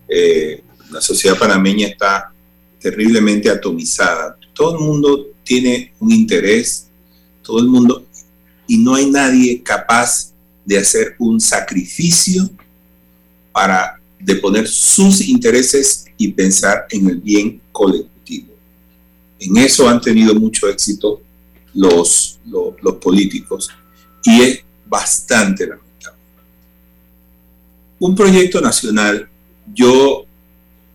[0.10, 2.34] Eh, la sociedad panameña está
[2.80, 4.36] terriblemente atomizada.
[4.52, 6.88] Todo el mundo tiene un interés,
[7.44, 8.04] todo el mundo,
[8.68, 10.34] y no hay nadie capaz
[10.66, 12.50] de hacer un sacrificio
[13.52, 18.56] para de poner sus intereses y pensar en el bien colectivo.
[19.40, 21.22] En eso han tenido mucho éxito
[21.76, 23.70] los, los, los políticos
[24.24, 25.85] y es bastante lamentable
[28.00, 29.30] un proyecto nacional,
[29.74, 30.26] yo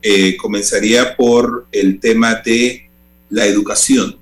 [0.03, 2.89] eh, comenzaría por el tema de
[3.29, 4.19] la educación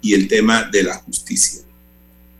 [0.00, 1.62] y el tema de la justicia.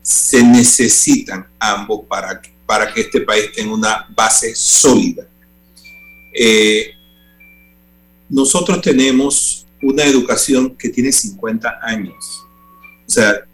[0.01, 5.27] Se necesitan ambos para, para que este país tenga una base sólida.
[6.33, 6.91] Eh,
[8.29, 12.45] nosotros tenemos una educación que tiene 50 años.
[13.07, 13.45] O sea,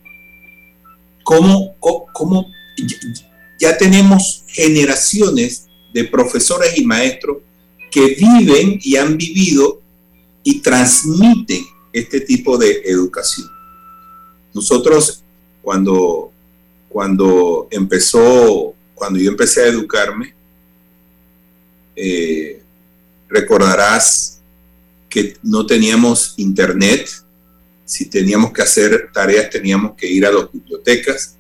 [1.23, 2.47] ¿cómo, cómo
[3.59, 5.64] ya tenemos generaciones
[5.95, 7.37] de profesores y maestros
[7.89, 9.81] que viven y han vivido
[10.43, 13.49] y transmiten este tipo de educación.
[14.53, 15.23] Nosotros
[15.61, 16.33] cuando,
[16.89, 20.33] cuando empezó, cuando yo empecé a educarme,
[21.95, 22.61] eh,
[23.29, 24.41] recordarás
[25.07, 27.09] que no teníamos internet,
[27.85, 31.37] si teníamos que hacer tareas teníamos que ir a las bibliotecas.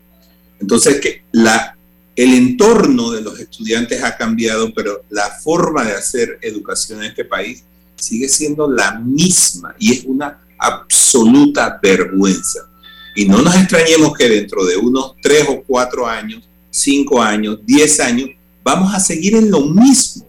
[0.61, 1.74] Entonces, que la,
[2.15, 7.25] el entorno de los estudiantes ha cambiado, pero la forma de hacer educación en este
[7.25, 7.63] país
[7.95, 12.69] sigue siendo la misma y es una absoluta vergüenza.
[13.15, 17.99] Y no nos extrañemos que dentro de unos tres o cuatro años, cinco años, diez
[17.99, 18.29] años,
[18.63, 20.27] vamos a seguir en lo mismo.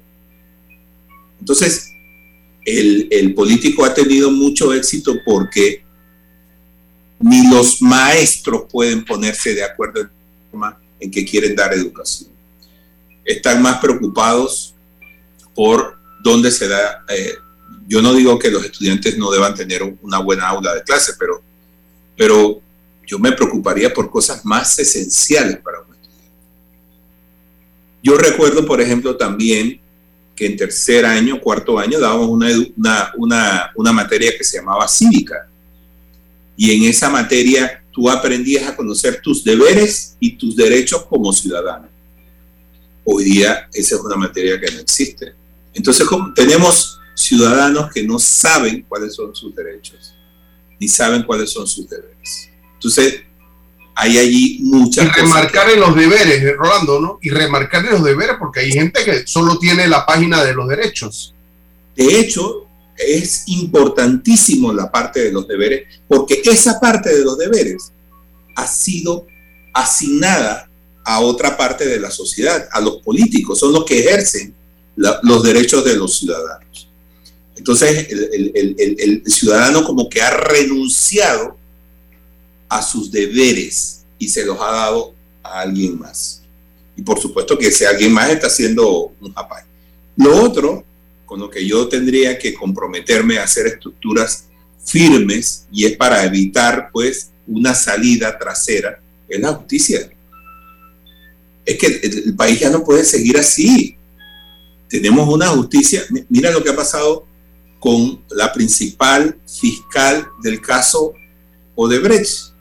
[1.38, 1.90] Entonces,
[2.64, 5.84] el, político ha tenido mucho éxito porque
[7.20, 10.10] ni los maestros pueden ponerse de acuerdo en
[10.50, 12.30] forma en que quieren dar educación.
[13.24, 14.74] Están más preocupados
[15.54, 17.04] por dónde se da.
[17.08, 17.34] Eh,
[17.88, 21.42] yo no digo que los estudiantes no deban tener una buena aula de clase, pero,
[22.16, 22.60] pero
[23.06, 26.30] yo me preocuparía por cosas más esenciales para un estudiante.
[28.02, 29.80] Yo recuerdo, por ejemplo, también
[30.34, 32.48] que en tercer año, cuarto año, dábamos una,
[33.16, 35.48] una, una materia que se llamaba cívica.
[36.56, 41.88] Y en esa materia tú aprendías a conocer tus deberes y tus derechos como ciudadano.
[43.04, 45.32] Hoy día esa es una materia que no existe.
[45.72, 50.14] Entonces tenemos ciudadanos que no saben cuáles son sus derechos,
[50.78, 52.50] ni saben cuáles son sus deberes.
[52.74, 53.22] Entonces,
[53.94, 57.18] hay allí muchas Y remarcar en los deberes, eh, Rolando, ¿no?
[57.22, 60.68] Y remarcar en los deberes porque hay gente que solo tiene la página de los
[60.68, 61.34] derechos.
[61.96, 62.65] De hecho,
[62.98, 67.92] es importantísimo la parte de los deberes porque esa parte de los deberes
[68.54, 69.26] ha sido
[69.72, 70.68] asignada
[71.04, 74.54] a otra parte de la sociedad, a los políticos, son los que ejercen
[74.96, 76.88] los derechos de los ciudadanos.
[77.54, 81.56] Entonces, el, ciudadano como que ha renunciado
[82.68, 86.42] a sus deberes y se los ha dado a alguien más.
[86.96, 89.62] Y por supuesto que ese alguien más está haciendo un japay.
[90.16, 90.84] Lo otro,
[91.26, 94.46] con lo que yo tendría que comprometerme a hacer estructuras
[94.84, 100.08] firmes y es para evitar pues una salida trasera, es la justicia
[101.66, 103.96] es que el, país ya no puede seguir así.
[104.88, 107.26] Tenemos una justicia, mira lo que ha pasado
[107.80, 111.12] con la principal fiscal del caso
[111.74, 112.54] Odebrecht.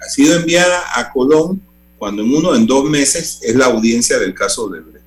[0.00, 1.60] Ha sido enviada a Colón
[1.98, 4.99] cuando en uno, en dos meses, es la audiencia del caso Odebrecht.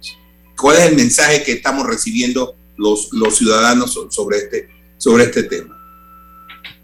[0.64, 5.78] ¿Cuál es el mensaje que estamos recibiendo los, ciudadanos sobre este, sobre este tema?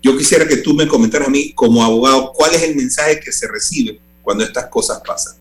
[0.03, 3.31] Yo quisiera que tú me comentaras a mí, como abogado, cuál es el mensaje que
[3.31, 5.35] se recibe cuando estas cosas pasan.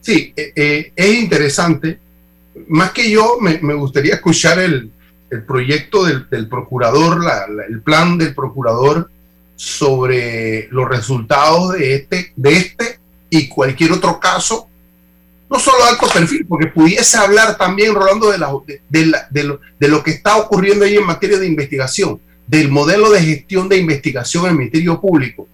[0.00, 2.00] Sí, eh, eh, es interesante.
[2.66, 4.90] Más que yo, me, gustaría escuchar el,
[5.46, 7.22] proyecto del, procurador,
[7.68, 9.08] el plan del procurador
[9.54, 12.98] sobre los resultados de este, de este
[13.30, 14.68] y cualquier otro caso,
[15.52, 18.38] no solo alto perfil, porque pudiese hablar también, Rolando, de,
[18.88, 23.20] de, lo, de lo que está ocurriendo ahí en materia de investigación, del modelo de
[23.20, 25.46] gestión de investigación en el Ministerio Público,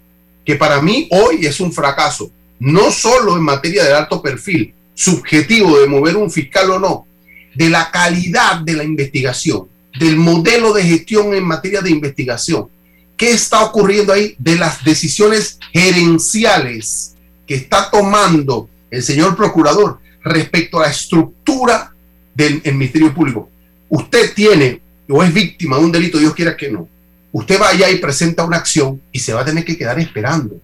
[0.45, 2.31] que para mí hoy es un fracaso
[2.61, 7.07] no solo en materia de alto perfil, subjetivo de mover un fiscal o no,
[7.55, 12.69] de la calidad de la investigación, del modelo de gestión en materia de investigación.
[13.17, 14.37] ¿Qué está ocurriendo ahí?
[14.39, 21.93] De las decisiones gerenciales que está tomando el señor procurador respecto a la estructura
[22.35, 23.49] del Ministerio Público.
[23.89, 26.89] Usted tiene o es víctima de un delito, Dios quiera que no.
[27.33, 30.57] Usted va allá y presenta una acción y se va a tener que quedar esperando.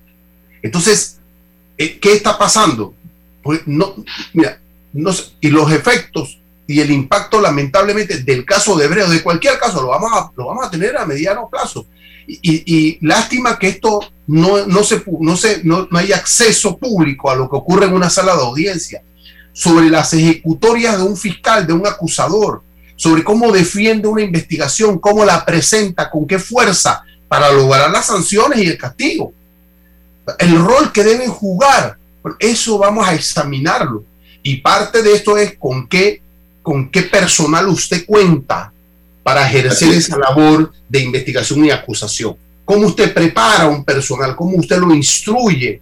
[0.62, 1.18] Entonces,
[1.76, 2.94] eh, ¿Qué está pasando?
[3.42, 3.94] Pues no,
[4.32, 4.60] mira,
[4.92, 5.10] no,
[5.40, 9.88] y los efectos y el impacto lamentablemente del caso de Hebreo, de cualquier caso, lo
[9.88, 11.86] vamos a, lo vamos a tener a mediano plazo.
[12.26, 17.36] Y, lástima que esto no, no, se, no, se, no, no hay acceso público a
[17.36, 19.02] lo que ocurre en una sala de audiencia,
[19.52, 22.62] sobre las ejecutorias de un fiscal, de un acusador,
[22.96, 28.58] sobre cómo defiende una investigación, cómo la presenta, con qué fuerza para lograr las sanciones
[28.60, 29.32] y el castigo
[30.38, 31.98] el rol que deben jugar.
[32.38, 34.04] Eso vamos a examinarlo.
[34.42, 36.22] Y parte de esto es con qué,
[36.62, 38.72] con qué personal usted cuenta
[39.24, 42.36] para ejercer esa labor de investigación y acusación.
[42.64, 44.36] ¿Cómo usted prepara un personal?
[44.36, 45.80] ¿Cómo usted lo instruye?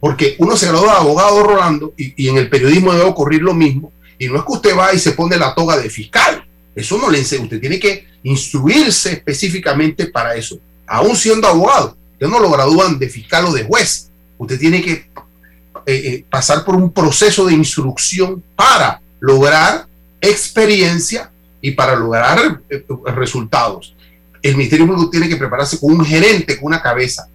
[0.00, 3.54] Porque uno se gradúa de abogado, Rolando, y, y en el periodismo debe ocurrir lo
[3.54, 3.92] mismo.
[4.18, 6.44] Y no es que usted va y se pone la toga de fiscal.
[6.74, 7.44] Eso no le enseña.
[7.44, 11.96] Usted tiene que instruirse específicamente para eso, aún siendo abogado.
[12.12, 14.10] Usted no lo gradúan de fiscal o de juez.
[14.36, 15.10] Usted tiene que eh,
[15.86, 19.86] eh, pasar por un proceso de instrucción para lograr
[20.20, 21.30] experiencia
[21.68, 23.94] y para lograr eh, resultados.
[24.42, 27.28] El Ministerio Público tiene que prepararse con un gerente, con una cabeza.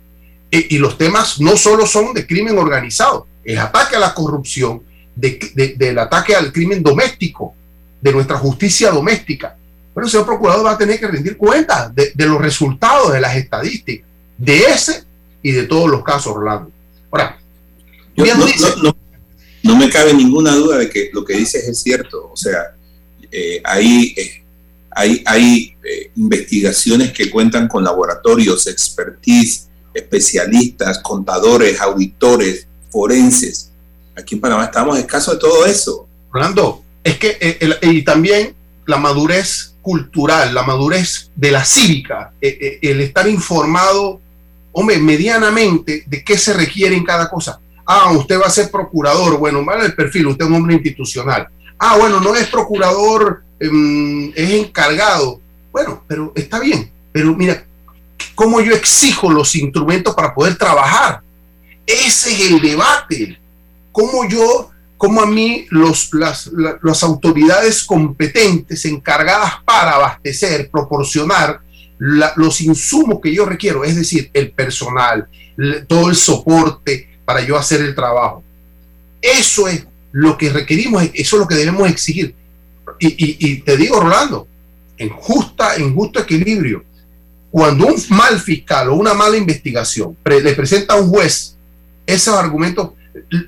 [0.52, 4.84] y los temas no solo son de crimen organizado, el ataque a la corrupción,
[5.16, 7.54] del ataque al crimen doméstico,
[8.02, 9.56] de nuestra justicia doméstica.
[9.94, 13.36] Pero el señor procurador va a tener que rendir cuenta de los resultados de las
[13.36, 15.04] estadísticas de ese
[15.42, 16.72] y de todos los casos, Orlando.
[17.12, 17.38] Ahora,
[19.64, 22.30] no, me cabe ninguna duda de que lo que dices es cierto.
[22.32, 22.76] O sea,
[23.34, 33.72] eh, hay, eh, eh, investigaciones que cuentan con laboratorios, expertise, especialistas, contadores, auditores, forenses.
[34.16, 36.08] Aquí en Panamá estamos escasos de todo eso.
[36.32, 38.54] Orlando, es que y también
[38.86, 44.22] la madurez cultural, la madurez de la cívica, el estar informado
[44.74, 47.60] hombre, medianamente de qué se requiere en cada cosa.
[47.86, 51.48] Ah, usted va a ser procurador, bueno, vale el perfil, usted es un hombre institucional.
[51.86, 55.42] Ah, bueno, no es procurador, em, es encargado.
[55.70, 57.66] Bueno, pero está bien, pero mira,
[58.36, 61.20] ¿cómo yo exijo los instrumentos para poder trabajar?
[61.86, 63.38] Ese es el debate.
[63.92, 66.50] ¿Cómo yo, cómo a mí los, las,
[66.82, 71.60] las autoridades competentes encargadas para abastecer, proporcionar
[72.00, 75.28] los insumos que yo requiero, es decir, el personal,
[75.90, 78.42] todo el soporte para yo hacer el trabajo.
[79.22, 82.36] Eso es lo que requerimos, eso es lo que debemos exigir.
[83.00, 84.48] Y, te digo, Rolando,
[84.98, 86.86] en, justa, en justo equilibrio,
[87.50, 91.58] cuando un mal fiscal o una mala investigación le presenta a un juez
[92.06, 92.92] esos argumentos,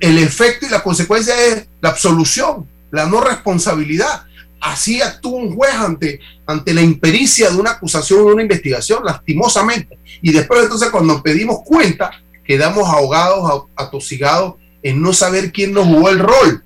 [0.00, 4.24] el efecto y la consecuencia es la absolución, la no responsabilidad.
[4.60, 9.98] Así actúa un juez ante, ante la impericia de una acusación o una investigación, lastimosamente.
[10.20, 12.10] Y después entonces cuando pedimos cuenta,
[12.44, 14.54] quedamos ahogados, atosigados
[14.86, 16.62] en no saber quién nos jugó el rol.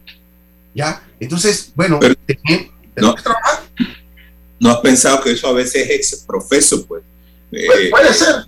[0.74, 1.02] ¿Ya?
[1.18, 3.60] Entonces, bueno, tenemos, no, que trabajar.
[4.58, 7.02] ¿No has pensado que eso a veces es profeso, pues?
[7.50, 8.44] Eh, puede ser.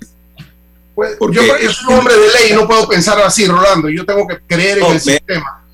[0.94, 3.88] yo, yo, soy un hombre de ley y no puedo pensar así, Rolando.
[3.88, 5.64] Yo tengo que creer en el sistema.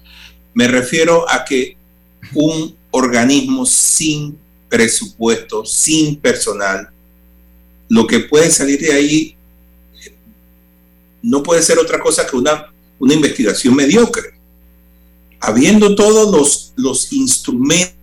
[0.55, 1.77] Me refiero a que
[2.35, 4.39] un organismo sin
[4.69, 6.89] presupuesto, sin personal,
[7.89, 9.37] lo que puede salir de ahí
[11.21, 14.35] no puede ser otra cosa que una, una investigación mediocre.
[15.41, 17.95] Habiendo todos los, los instrumentos,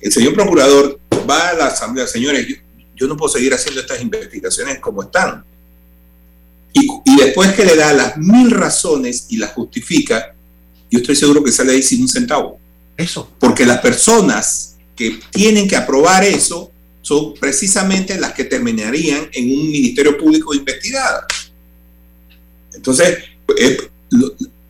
[0.00, 2.46] el señor procurador va a la asamblea, señores,
[2.94, 5.44] yo, no puedo seguir haciendo estas investigaciones como están.
[6.72, 10.34] Y, y, después que le da las mil razones y las justifica,
[10.90, 12.58] yo estoy seguro que sale ahí sin un centavo.
[12.96, 13.30] Eso.
[13.38, 16.70] Porque las personas que tienen que aprobar eso
[17.00, 21.26] son precisamente las que terminarían en un ministerio público investigada.
[22.74, 23.18] Entonces,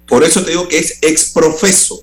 [0.07, 2.03] por eso te digo que es exprofeso.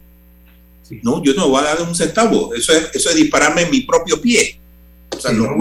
[1.01, 2.53] No, yo no voy a dar un centavo.
[2.53, 4.59] Eso es, eso es dispararme en mi propio pie.
[5.33, 5.55] no,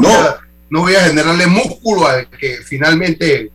[0.70, 3.50] no, voy a, generarle músculo a que finalmente.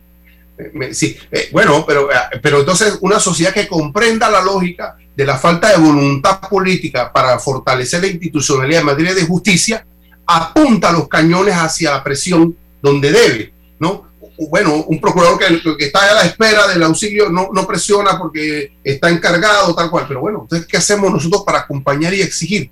[0.58, 5.24] Eh, sí, eh, bueno, pero, eh, pero entonces una sociedad que comprenda la lógica de
[5.24, 9.86] la falta de voluntad política para fortalecer la institucionalidad en materia de justicia,
[10.26, 14.09] apunta los cañones hacia la presión donde debe, ¿no?
[14.48, 19.10] Bueno, un procurador que, está a la espera del auxilio no, no, presiona porque está
[19.10, 22.70] encargado, tal cual, pero bueno, entonces, ¿qué hacemos nosotros para acompañar y exigir?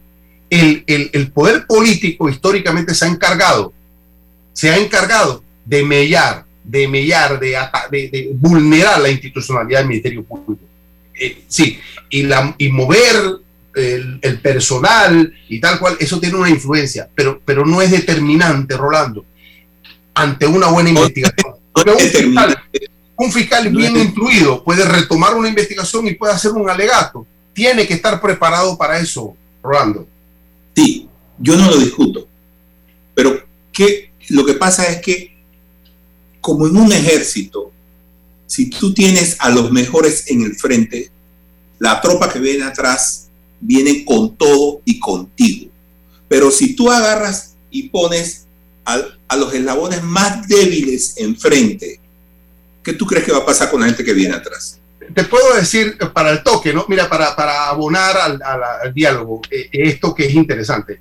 [0.48, 3.74] El, el, el poder político históricamente se ha encargado,
[4.54, 7.56] se ha encargado de mellar, de mellar, de,
[7.90, 10.64] de, de vulnerar la institucionalidad del Ministerio Público.
[11.20, 13.16] Eh, sí, y, la, y mover
[13.74, 18.76] el, el, personal y tal cual, eso tiene una influencia, pero, pero no es determinante,
[18.76, 19.24] Rolando,
[20.14, 21.57] ante una buena investigación.
[23.20, 27.26] Un fiscal, bien incluido puede retomar una investigación y puede hacer un alegato.
[27.52, 30.06] Tiene que estar preparado para eso, Rolando.
[30.74, 31.08] Sí,
[31.38, 32.28] yo no lo discuto.
[33.14, 34.12] Pero ¿qué?
[34.28, 35.36] lo que pasa es que,
[36.40, 37.72] como en un ejército,
[38.46, 41.10] si tú tienes a los mejores en el frente,
[41.78, 43.28] la tropa que viene atrás
[43.60, 45.70] viene con todo y contigo.
[46.28, 48.46] Pero si tú agarras y pones
[48.88, 52.00] a, a los eslabones más débiles enfrente,
[52.82, 54.80] ¿qué tú crees que va a pasar con la gente que viene atrás?
[55.14, 56.86] Te puedo decir para el toque, ¿no?
[56.88, 61.00] Mira, para, para abonar al, al, diálogo, eh, esto que es interesante.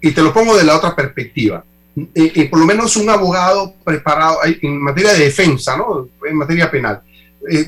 [0.00, 1.64] Y te lo pongo de la otra perspectiva.
[1.96, 6.08] Eh, eh, por lo menos un abogado preparado en materia de defensa, ¿no?
[6.26, 7.02] En materia penal.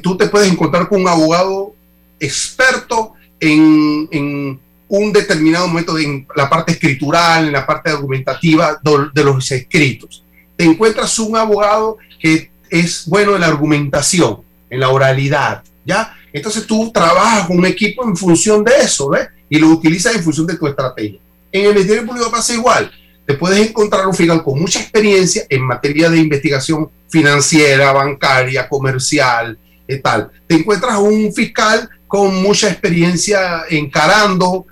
[0.03, 1.75] tú te puedes encontrar con un abogado
[2.19, 8.81] experto en, en un determinado momento en la parte escritural, en la parte argumentativa
[9.13, 10.25] de los escritos.
[10.57, 16.15] Te encuentras un abogado que es bueno en la argumentación, en la oralidad, ¿ya?
[16.33, 19.29] Entonces tú trabajas con un equipo en función de eso, ¿ves?
[19.49, 21.19] Y lo utilizas en función de tu estrategia.
[21.53, 22.91] En el Ministerio Público pasa igual.
[23.27, 29.59] Te puedes encontrar un fiscal con mucha experiencia en materia de investigación financiera, bancaria, comercial,
[29.89, 30.31] y eh, tal.
[30.47, 34.67] Te encuentras un fiscal con mucha experiencia encarando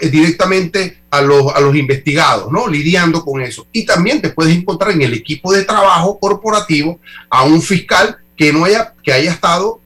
[0.00, 2.68] directamente a los, a los investigados, ¿no?
[2.68, 3.66] Lidiando con eso.
[3.72, 6.98] Y también te puedes encontrar en el equipo de trabajo corporativo
[7.30, 9.80] a un fiscal que no haya, que haya estado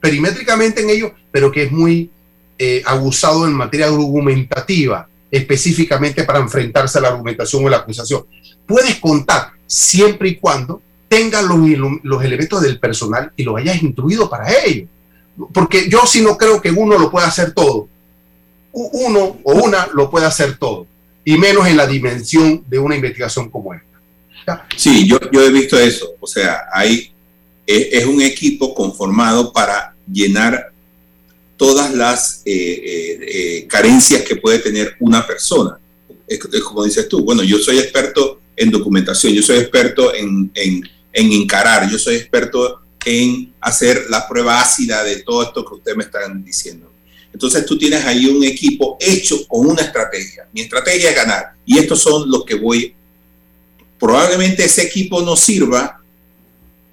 [0.00, 2.10] perimétricamente en ello, pero que es muy
[2.58, 8.24] eh, abusado en materia argumentativa, específicamente para enfrentarse a la argumentación o la acusación.
[8.66, 11.58] Puedes contar siempre y cuando tengas los,
[12.02, 14.86] los elementos del personal y lo hayas instruido para ello.
[15.52, 17.88] Porque yo sí no creo que uno lo pueda hacer todo
[18.92, 20.86] uno o una lo puede hacer todo,
[21.24, 24.66] y menos en la dimensión de una investigación como esta.
[24.76, 27.12] Sí, yo, yo he visto eso, o sea, hay,
[27.66, 30.72] es, un equipo conformado para llenar
[31.56, 35.78] todas las eh, eh, eh, carencias que puede tener una persona.
[36.26, 40.88] Es, como dices tú, bueno, yo soy experto en documentación, yo soy experto en, en,
[41.12, 45.96] en encarar, yo soy experto en hacer la prueba ácida de todo esto que ustedes
[45.96, 46.87] me están diciendo
[47.32, 50.48] entonces tú tienes ahí un equipo hecho con una estrategia.
[50.52, 51.52] Mi estrategia es ganar.
[51.64, 52.94] Y estos son los que voy.
[53.98, 56.00] Probablemente ese equipo no sirva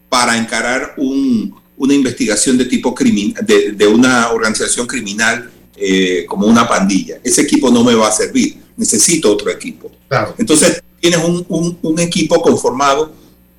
[0.09, 7.17] para encarar una investigación de tipo criminal, de, una organización criminal eh, como una pandilla.
[7.23, 8.57] Ese equipo no me va a servir.
[8.77, 9.89] Necesito otro equipo.
[10.37, 13.13] Entonces tienes un, equipo conformado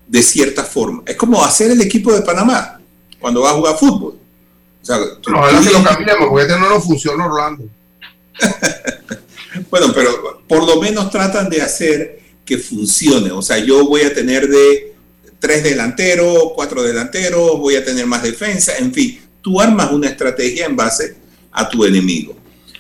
[0.07, 1.03] de cierta forma.
[1.07, 2.81] Es como hacer el equipo de Panamá
[3.19, 4.19] cuando va a jugar fútbol.
[4.87, 4.99] O sea,
[5.35, 7.65] ojalá que lo cambiemos, porque este no nos funciona Orlando.
[9.71, 13.33] bueno, pero por lo menos tratan de hacer que funcione.
[13.33, 14.95] O sea, yo voy a tener de
[15.41, 20.67] tres delanteros, cuatro delanteros, voy a tener más defensa, en fin, tú armas una estrategia
[20.67, 21.17] en base
[21.51, 22.37] a tu enemigo.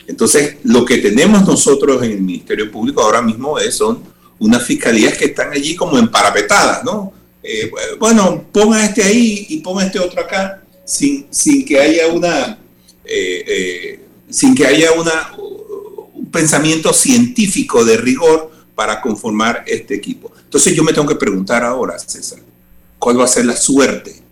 [0.07, 4.04] Entonces, lo que tenemos nosotros en el Ministerio Público ahora mismo es, son
[4.38, 7.12] unas fiscalías que están allí como emparapetadas, ¿no?
[7.42, 12.59] Eh, bueno, ponga este ahí y ponga este otro acá, sin, que haya una,
[13.05, 20.32] eh, eh, sin que haya una, un pensamiento científico de rigor para conformar este equipo.
[20.45, 22.39] Entonces yo me tengo que preguntar ahora, César,
[22.99, 24.22] ¿cuál va a ser la suerte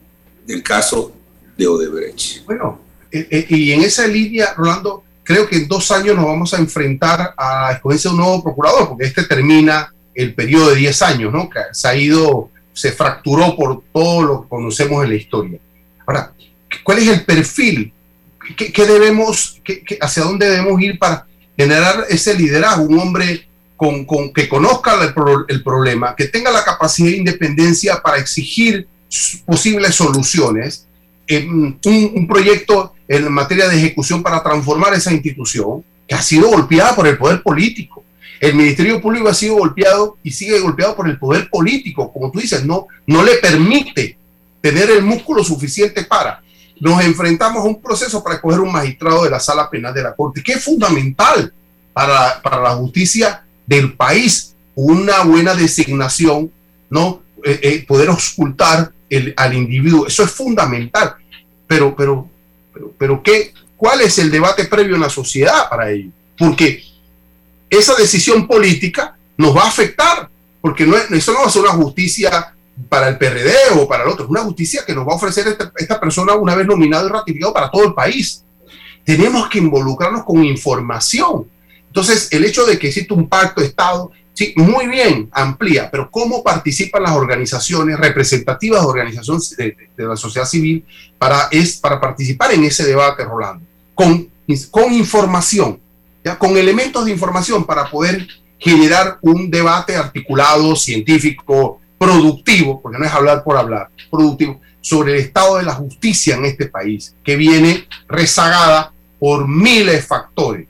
[0.47, 1.13] del caso
[1.59, 2.45] de Odebrecht?
[2.47, 2.81] Bueno,
[3.11, 7.63] y en esa línea, Rolando, creo que en dos años nos vamos a enfrentar a
[7.63, 11.49] la escogencia un nuevo procurador, porque este termina el periodo de 10 años, ¿no?
[11.51, 15.59] Que se ha ido, se fracturó por todo lo que conocemos en la historia.
[16.07, 16.33] Ahora,
[16.83, 17.93] ¿cuál es el perfil?
[18.57, 19.61] ¿Qué, debemos,
[20.01, 22.85] hacia dónde debemos ir para generar ese liderazgo?
[22.85, 24.95] Un hombre con, que conozca
[25.49, 28.87] el, problema, que tenga la capacidad de independencia para exigir
[29.47, 30.87] posibles soluciones,
[31.31, 36.95] un, un proyecto en materia de ejecución para transformar esa institución que ha sido golpeada
[36.95, 38.05] por el poder político.
[38.41, 42.41] El Ministerio Público ha sido golpeado y sigue golpeado por el poder político, como tú
[42.41, 44.19] dices, no, no le permite
[44.61, 46.43] tener el músculo suficiente para.
[46.81, 50.15] Nos enfrentamos a un proceso para escoger un magistrado de la sala penal de la
[50.15, 51.53] Corte, que es fundamental
[51.93, 56.51] para, para la justicia del país, una buena designación,
[56.91, 57.23] ¿no?
[57.45, 61.15] Eh, eh, poder ocultar el, al individuo, eso es fundamental.
[61.67, 62.29] Pero, pero
[62.99, 66.11] pero, ¿qué, ¿cuál es el debate previo en la sociedad para ello?
[66.37, 66.83] Porque
[67.71, 70.29] esa decisión política nos va a afectar,
[70.61, 72.54] porque no, eso no va a ser una justicia
[72.89, 75.47] para el PRD o para el otro, es una justicia que nos va a ofrecer
[75.47, 78.45] esta, esta persona una vez nominado y ratificado para todo el país.
[79.05, 81.49] Tenemos que involucrarnos con información.
[81.87, 86.11] Entonces, el hecho de que existe un pacto de Estado Sí, muy bien, amplía, pero
[86.11, 90.85] ¿cómo participan las organizaciones representativas de organizaciones de, la sociedad civil
[91.19, 93.65] para, es, para participar en ese debate, Rolando?
[93.95, 94.29] Con,
[94.73, 95.79] con información,
[96.25, 96.37] ¿ya?
[96.37, 98.27] con elementos de información para poder
[98.59, 105.21] generar un debate articulado, científico, productivo, porque no es hablar por hablar, productivo, sobre el
[105.21, 110.69] estado de la justicia en este país, que viene rezagada por miles de factores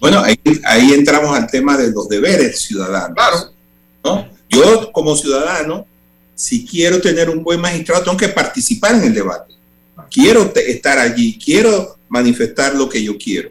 [0.00, 3.14] bueno, ahí, entramos al tema de los deberes ciudadanos.
[3.14, 3.52] Claro.
[4.02, 4.28] ¿no?
[4.48, 5.86] Yo como ciudadano,
[6.34, 9.54] si quiero tener un buen magistrado, tengo que participar en el debate.
[10.10, 13.50] Quiero estar allí, quiero manifestar lo que yo quiero.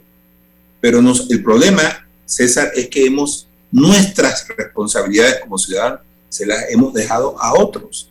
[0.81, 5.99] Pero nos, el problema, César, es que hemos, nuestras responsabilidades como ciudadanos
[6.29, 8.09] se las hemos dejado a otros.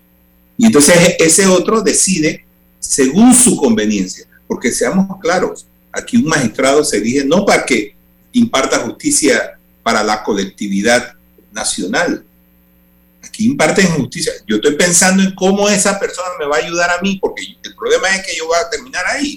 [0.57, 2.45] Y entonces ese otro decide
[2.79, 4.27] según su conveniencia.
[4.47, 7.95] Porque seamos claros, Aquí un magistrado se elige no para que
[8.33, 11.14] imparta justicia para la colectividad
[11.53, 12.25] nacional.
[13.23, 14.33] Aquí imparten justicia.
[14.47, 17.75] Yo estoy pensando en cómo esa persona me va a ayudar a mí, porque el
[17.75, 19.37] problema es que yo voy a terminar ahí.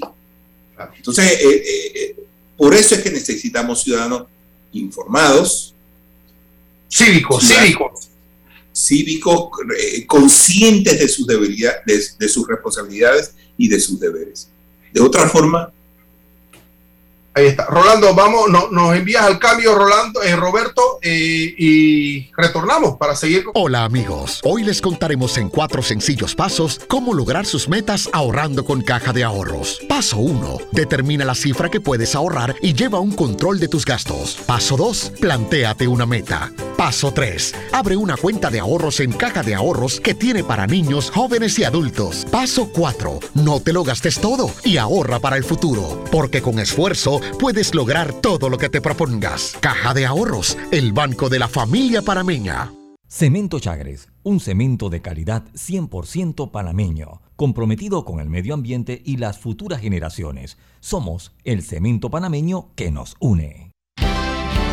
[0.98, 2.16] Entonces, eh, eh, eh,
[2.58, 4.26] por eso es que necesitamos ciudadanos
[4.74, 5.74] informados,
[6.90, 8.10] cívicos, cívicos,
[8.74, 9.50] cívicos,
[10.08, 14.50] conscientes de sus, debilidades, de sus responsabilidades y de sus deberes.
[14.94, 15.74] De otra forma,
[17.34, 17.66] Ahí está.
[17.68, 23.46] Rolando, vamos, no, nos envías al cambio, Rolando, eh, Roberto, eh, y retornamos para seguir.
[23.54, 28.82] Hola amigos, hoy les contaremos en cuatro sencillos pasos cómo lograr sus metas ahorrando con
[28.82, 29.80] caja de ahorros.
[29.88, 30.58] Paso 1.
[30.74, 34.38] Determina la cifra que puedes ahorrar y lleva un control de tus gastos.
[34.46, 35.14] Paso 2.
[35.22, 36.52] Plantéate una meta.
[36.76, 37.56] Paso 3.
[37.72, 41.64] Abre una cuenta de ahorros en caja de ahorros que tiene para niños, jóvenes y
[41.64, 42.26] adultos.
[42.30, 43.20] Paso 4.
[43.36, 48.14] No te lo gastes todo y ahorra para el futuro, porque con esfuerzo puedes lograr
[48.14, 49.58] todo lo que te propongas.
[49.60, 52.72] Caja de Ahorros, el banco de la familia panameña.
[53.08, 59.38] Cemento Chagres, un cemento de calidad 100% panameño, comprometido con el medio ambiente y las
[59.38, 60.58] futuras generaciones.
[60.80, 63.72] Somos el cemento panameño que nos une.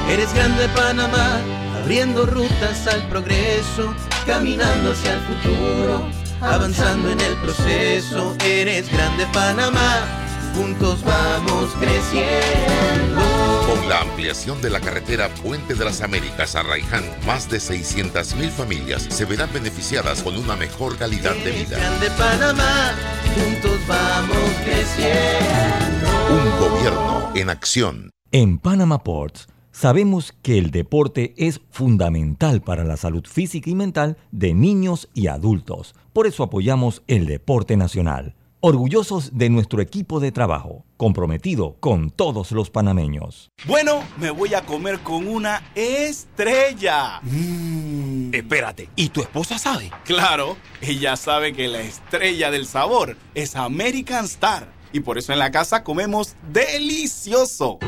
[0.09, 1.41] Eres grande Panamá,
[1.83, 3.93] abriendo rutas al progreso,
[4.25, 6.09] caminando hacia el futuro,
[6.41, 8.37] avanzando en el proceso.
[8.45, 10.28] Eres grande Panamá
[10.59, 13.21] juntos vamos creciendo.
[13.67, 18.51] Con la ampliación de la carretera Puente de las Américas a Raiján, más de 600.000
[18.51, 21.79] familias se verán beneficiadas con una mejor calidad de vida.
[22.01, 22.95] De Panamá,
[23.35, 26.09] juntos vamos creciendo.
[26.31, 28.11] Un gobierno en acción.
[28.33, 34.17] En Panama Ports Sabemos que el deporte es fundamental para la salud física y mental
[34.33, 35.95] de niños y adultos.
[36.13, 38.35] Por eso apoyamos el deporte nacional.
[38.61, 43.53] Orgullosos de nuestro equipo de trabajo, comprometido con todos los panameños.
[43.67, 47.21] Bueno, me voy a comer con una estrella.
[47.23, 48.35] Mmm.
[48.35, 49.93] Espérate, ¿y tu esposa sabe?
[50.05, 54.73] Claro, ella sabe que la estrella del sabor es American Star.
[54.93, 57.79] Y por eso en la casa comemos delicioso.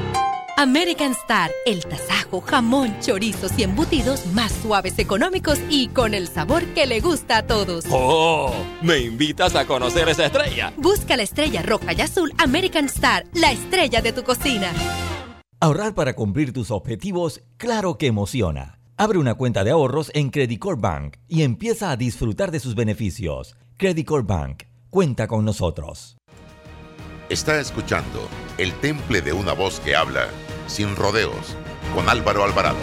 [0.61, 6.67] American Star, el tasajo, jamón, chorizos y embutidos más suaves, económicos y con el sabor
[6.75, 7.87] que le gusta a todos.
[7.89, 8.53] ¡Oh!
[8.83, 10.75] ¿Me invitas a conocer esa estrella?
[10.77, 14.71] Busca la estrella roja y azul American Star, la estrella de tu cocina.
[15.61, 18.81] Ahorrar para cumplir tus objetivos, claro que emociona.
[18.99, 23.57] Abre una cuenta de ahorros en Credit Bank y empieza a disfrutar de sus beneficios.
[23.79, 26.19] Credit Bank, cuenta con nosotros.
[27.31, 30.29] Está escuchando El Temple de una voz que habla
[30.71, 31.57] sin rodeos,
[31.95, 32.79] con Álvaro Alvarado.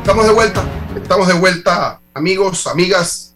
[0.00, 3.34] Estamos de vuelta, estamos de vuelta, amigos, amigas,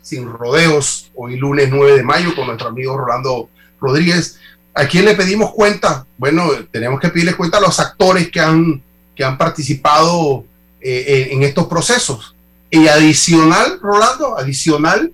[0.00, 3.50] sin rodeos, hoy lunes 9 de mayo con nuestro amigo Rolando
[3.80, 4.38] Rodríguez.
[4.74, 6.06] ¿A quién le pedimos cuenta?
[6.16, 8.82] Bueno, tenemos que pedirles cuenta a los actores que han,
[9.14, 10.44] que han participado
[10.80, 12.34] eh, en estos procesos.
[12.70, 15.12] Y adicional, Rolando, adicional,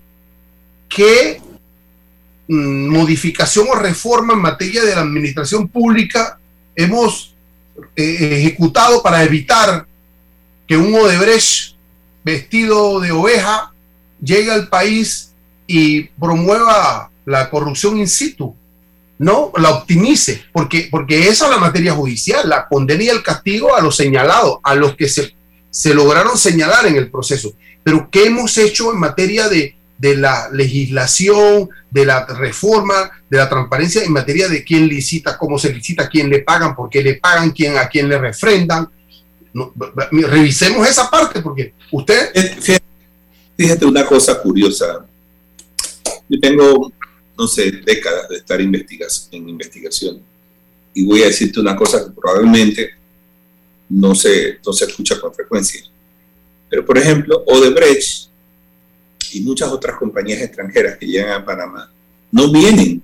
[0.88, 1.40] que
[2.49, 6.38] Mm, modificación o reforma en materia de la administración pública
[6.76, 7.34] hemos
[7.97, 9.84] eh, ejecutado para evitar
[10.64, 11.74] que un Odebrecht
[12.22, 13.72] vestido de oveja
[14.22, 15.32] llegue al país
[15.66, 18.55] y promueva la corrupción in situ,
[19.18, 23.74] no la optimice, porque, porque esa es la materia judicial, la condena y el castigo
[23.74, 25.34] a los señalados, a los que se,
[25.68, 27.55] se lograron señalar en el proceso.
[27.82, 33.49] Pero ¿qué hemos hecho en materia de de la legislación, de la reforma, de la
[33.49, 37.14] transparencia en materia de quién licita, cómo se licita, quién le pagan, por qué le
[37.14, 38.88] pagan, quién a quién le refrendan.
[40.11, 42.30] revisemos esa parte porque usted...
[42.34, 42.80] Eh,
[43.57, 45.07] fíjate una cosa curiosa.
[46.28, 46.92] Yo tengo,
[47.38, 48.74] no sé, décadas de estar en
[49.49, 50.20] investigación
[50.97, 52.90] y voy a decirte una cosa que probablemente
[53.90, 55.82] no se, no se escucha con frecuencia.
[56.70, 58.30] Pero, por ejemplo, Odebrecht
[59.32, 61.90] y muchas otras compañías extranjeras que llegan a Panamá
[62.30, 63.02] no vienen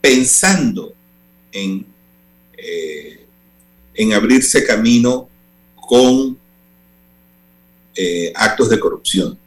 [0.00, 0.92] pensando
[1.50, 1.86] en,
[2.56, 3.26] eh,
[3.94, 5.28] en abrirse camino
[5.74, 6.38] con
[7.94, 9.38] eh, actos de corrupción.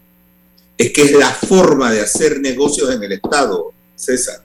[0.78, 4.44] Es que es la forma de hacer negocios en el Estado, César.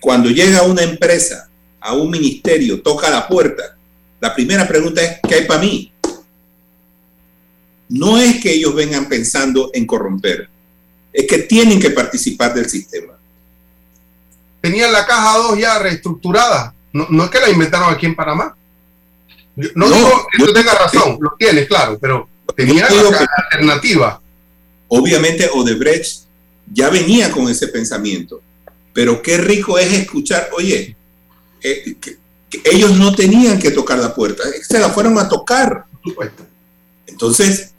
[0.00, 1.48] Cuando llega una empresa
[1.80, 3.76] a un ministerio, toca la puerta,
[4.20, 5.92] la primera pregunta es, ¿qué hay para mí?
[7.88, 10.48] No es que ellos vengan pensando en corromper,
[11.12, 13.14] es que tienen que participar del sistema.
[14.60, 18.56] Tenían la caja 2 ya reestructurada, no, es que la inventaron aquí en Panamá.
[19.74, 24.20] No, digo que tú tengas razón, lo tienes, claro, pero tenían la alternativa.
[24.88, 26.24] Obviamente Odebrecht
[26.72, 28.42] ya venía con ese pensamiento,
[28.92, 30.96] pero qué rico es escuchar, oye,
[31.62, 31.96] eh,
[32.64, 35.84] ellos no tenían que tocar la puerta, se la fueron a tocar.
[37.06, 37.72] Entonces,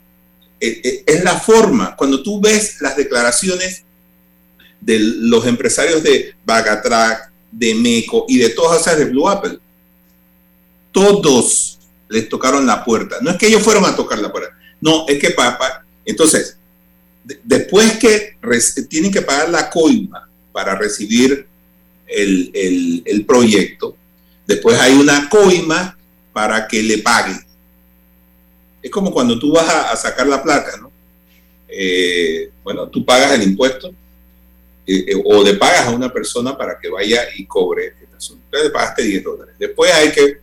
[0.60, 1.96] es la forma.
[1.96, 3.84] Cuando tú ves las declaraciones
[4.80, 9.58] de los empresarios de Bagatrack, de Meco y de todas esas de Blue Apple,
[10.92, 11.78] todos
[12.08, 13.16] les tocaron la puerta.
[13.20, 14.56] No es que ellos fueron a tocar la puerta.
[14.80, 15.84] No, es que papá.
[16.04, 16.56] Entonces,
[17.44, 18.36] después que
[18.88, 21.46] tienen que pagar la coima para recibir
[22.06, 23.96] el, el proyecto,
[24.46, 25.96] después hay una coima
[26.32, 27.47] para que le paguen.
[28.82, 30.90] Es como cuando tú vas a, sacar la placa, ¿no?
[31.68, 33.88] Eh, bueno, tú pagas el impuesto
[34.86, 38.42] eh, eh, o le pagas a una persona para que vaya y cobre el asunto.
[38.46, 39.54] Entonces le pagaste 10 dólares.
[39.58, 40.38] Después hay que,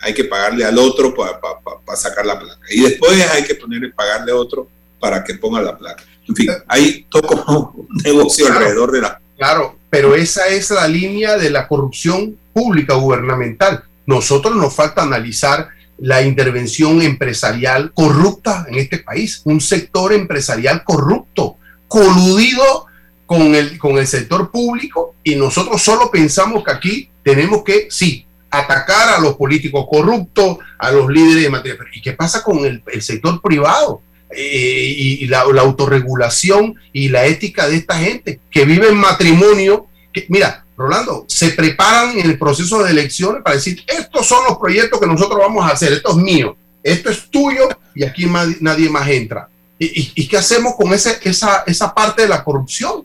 [0.00, 2.60] hay que pagarle al otro para sacar la placa.
[2.70, 4.68] Y después hay que ponerle, pagarle a otro
[4.98, 6.02] para que ponga la placa.
[6.26, 9.20] En fin, hay todo como un negocio alrededor de la...
[9.36, 13.84] Claro, pero esa es la línea de la corrupción pública gubernamental.
[14.06, 15.68] Nosotros nos falta analizar
[15.98, 21.56] la intervención empresarial corrupta en este país, un sector empresarial corrupto,
[21.88, 22.86] coludido
[23.26, 28.26] con el, con el sector público y nosotros solo pensamos que aquí tenemos que, sí,
[28.50, 31.78] atacar a los políticos corruptos, a los líderes de materia.
[31.92, 34.02] ¿Y qué pasa con el, sector privado?
[34.36, 39.86] Eh, y, la, la, autorregulación y la ética de esta gente que vive en matrimonio.
[40.12, 44.58] Que, mira, Rolando, se preparan en el proceso de elecciones para decir, estos son los
[44.58, 48.26] proyectos que nosotros vamos a hacer, esto es mío, esto es tuyo y aquí
[48.60, 49.48] nadie más entra.
[49.78, 53.04] ¿Y, qué hacemos con ese, esa, esa parte de la corrupción?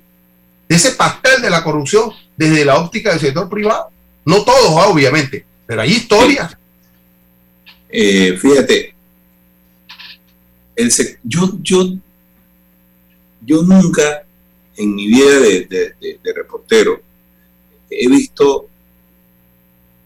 [0.70, 3.90] de ese pastel de la corrupción desde la óptica del sector privado.
[4.24, 6.56] No todos, obviamente, pero hay historias.
[7.90, 8.94] Eh, fíjate,
[10.76, 10.92] el
[11.24, 11.90] yo, yo,
[13.44, 14.24] yo nunca
[14.78, 17.02] en mi vida de, reportero
[17.90, 18.68] he visto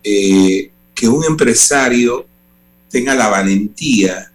[0.04, 2.26] eh, que un empresario
[2.90, 4.32] tenga la valentía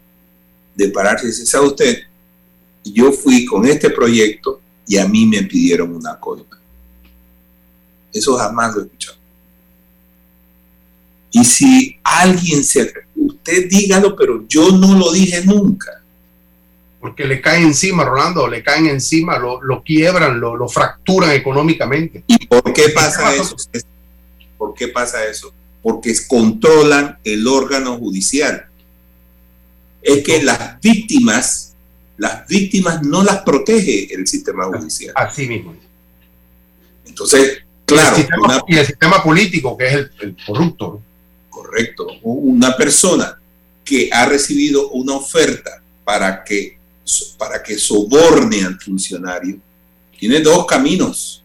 [0.75, 1.99] de pararse y decir, ¿sabe usted?
[2.85, 6.59] Yo fui con este proyecto y a mí me pidieron una coima.
[8.13, 9.19] Eso jamás lo he escuchado.
[11.31, 12.93] Y si alguien se...
[13.15, 15.98] Usted dígalo, pero yo no lo dije nunca.
[17.01, 22.25] Porque le caen encima, Rolando, le caen encima, lo, quiebran, lo, lo, fracturan económicamente.
[22.27, 23.57] ¿Y por qué pasa eso?
[24.57, 25.53] ¿Por qué pasa eso?
[25.81, 28.67] Porque controlan el órgano judicial.
[30.03, 31.75] Es que las víctimas,
[32.17, 35.13] las víctimas no las protege el sistema judicial.
[35.17, 35.77] Así mismo.
[37.07, 38.17] Entonces, claro.
[38.67, 41.03] Y el sistema, político, que es el, corrupto.
[41.49, 42.07] Correcto.
[42.23, 43.39] Una persona
[43.85, 46.78] que ha recibido una oferta para que,
[47.37, 49.59] para que soborne al funcionario,
[50.19, 51.43] tiene dos caminos.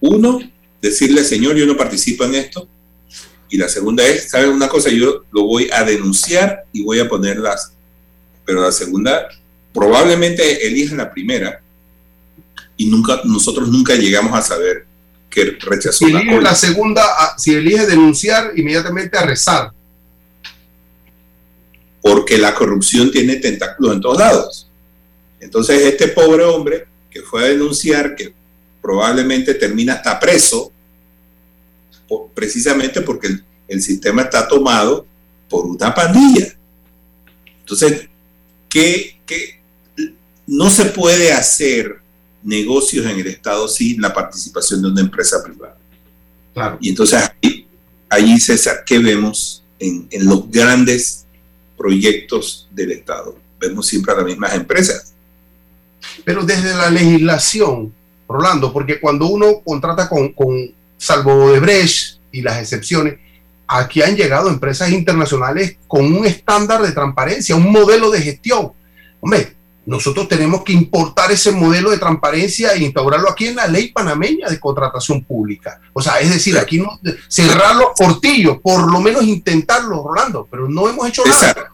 [0.00, 0.40] Uno,
[0.80, 2.68] decirle, señor, yo no participo en esto.
[3.48, 4.90] Y la segunda es, ¿saben una cosa?
[4.90, 7.72] Yo lo voy a denunciar y voy a ponerlas.
[8.44, 9.28] Pero la segunda,
[9.72, 11.60] probablemente eligen la primera
[12.76, 14.86] y nunca, nosotros nunca llegamos a saber
[15.30, 17.04] que rechazó si la, la segunda,
[17.38, 19.72] si elige denunciar, inmediatamente a rezar.
[22.00, 24.65] Porque la corrupción tiene tentáculos en todos lados.
[25.40, 28.34] Entonces, este pobre hombre que fue a denunciar, que
[28.82, 30.72] probablemente termina hasta preso,
[32.34, 33.28] precisamente porque
[33.68, 35.06] el, sistema está tomado
[35.48, 36.54] por una pandilla.
[37.60, 38.08] Entonces,
[38.68, 39.16] ¿qué,
[40.46, 42.00] no se puede hacer
[42.42, 45.76] negocios en el Estado sin la participación de una empresa privada.
[46.80, 47.20] Y entonces
[48.08, 51.26] allí, César, ¿qué vemos en, en, los grandes
[51.76, 53.36] proyectos del Estado?
[53.58, 55.12] Vemos siempre a las mismas empresas.
[56.24, 57.92] Pero desde la legislación,
[58.28, 63.18] Rolando, porque cuando uno contrata con, con salvo Brecht y las excepciones,
[63.66, 68.72] aquí han llegado empresas internacionales con un estándar de transparencia, un modelo de gestión.
[69.20, 73.92] Hombre, nosotros tenemos que importar ese modelo de transparencia e instaurarlo aquí en la ley
[73.92, 75.80] panameña de contratación pública.
[75.92, 76.98] O sea, es decir, aquí no,
[77.28, 81.72] cerrar los portillos, por lo menos intentarlo, Rolando, pero no hemos hecho nada.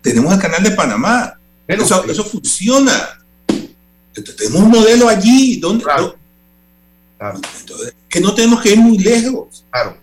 [0.00, 1.34] tenemos el canal de Panamá.
[1.80, 3.18] Eso, eso, funciona.
[4.12, 5.58] Tenemos un modelo allí.
[5.58, 5.84] donde
[8.08, 9.64] que no tenemos que ir muy lejos.
[9.70, 9.96] Claro.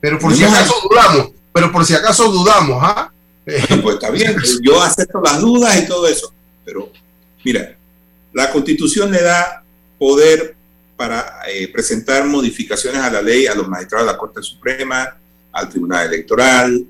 [0.00, 3.12] Pero por si acaso dudamos, pero por si acaso dudamos, ¿ah?
[3.82, 6.32] Pues está bien, yo acepto las dudas y todo eso.
[6.64, 6.90] Pero
[7.44, 7.76] mira,
[8.32, 9.62] la constitución le da
[9.98, 10.54] poder
[10.96, 15.16] para eh, presentar modificaciones a la ley a los magistrados de la Corte Suprema,
[15.52, 16.86] al Tribunal Electoral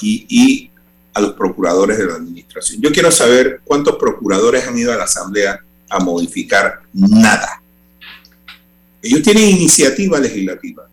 [0.00, 0.69] y, y
[1.12, 2.80] a los procuradores de la administración.
[2.80, 7.62] Yo quiero saber cuántos procuradores han ido a la Asamblea a modificar nada.
[9.02, 10.88] Ellos tienen iniciativa legislativa.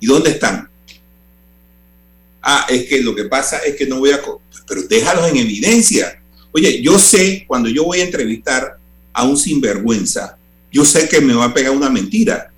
[0.00, 0.68] ¿Y dónde están?
[2.42, 4.20] Ah, es que lo que pasa es que no voy a...
[4.66, 6.20] Pero déjalos en evidencia.
[6.52, 8.78] Oye, yo sé, cuando yo voy a entrevistar
[9.12, 10.36] a un sinvergüenza,
[10.70, 12.50] yo sé que me va a pegar una mentira,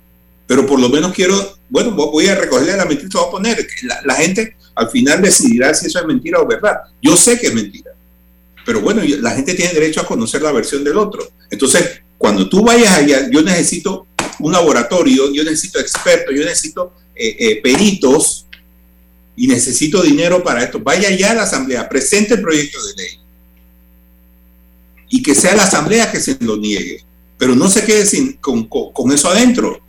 [0.47, 3.67] pero por lo menos quiero, bueno, voy a recogerle la mentira, se va a poner.
[3.83, 6.77] La, la gente al final decidirá si eso es mentira o verdad.
[7.01, 7.91] Yo sé que es mentira,
[8.65, 11.27] pero bueno, la gente tiene derecho a conocer la versión del otro.
[11.49, 14.07] Entonces, cuando tú vayas allá, yo necesito
[14.39, 18.45] un laboratorio, yo necesito expertos, yo necesito eh, eh, peritos
[19.35, 20.79] y necesito dinero para esto.
[20.79, 23.19] Vaya allá a la asamblea, presente el proyecto de ley
[25.09, 27.03] y que sea la asamblea que se lo niegue,
[27.37, 29.79] pero no se quede sin, con, con, eso adentro.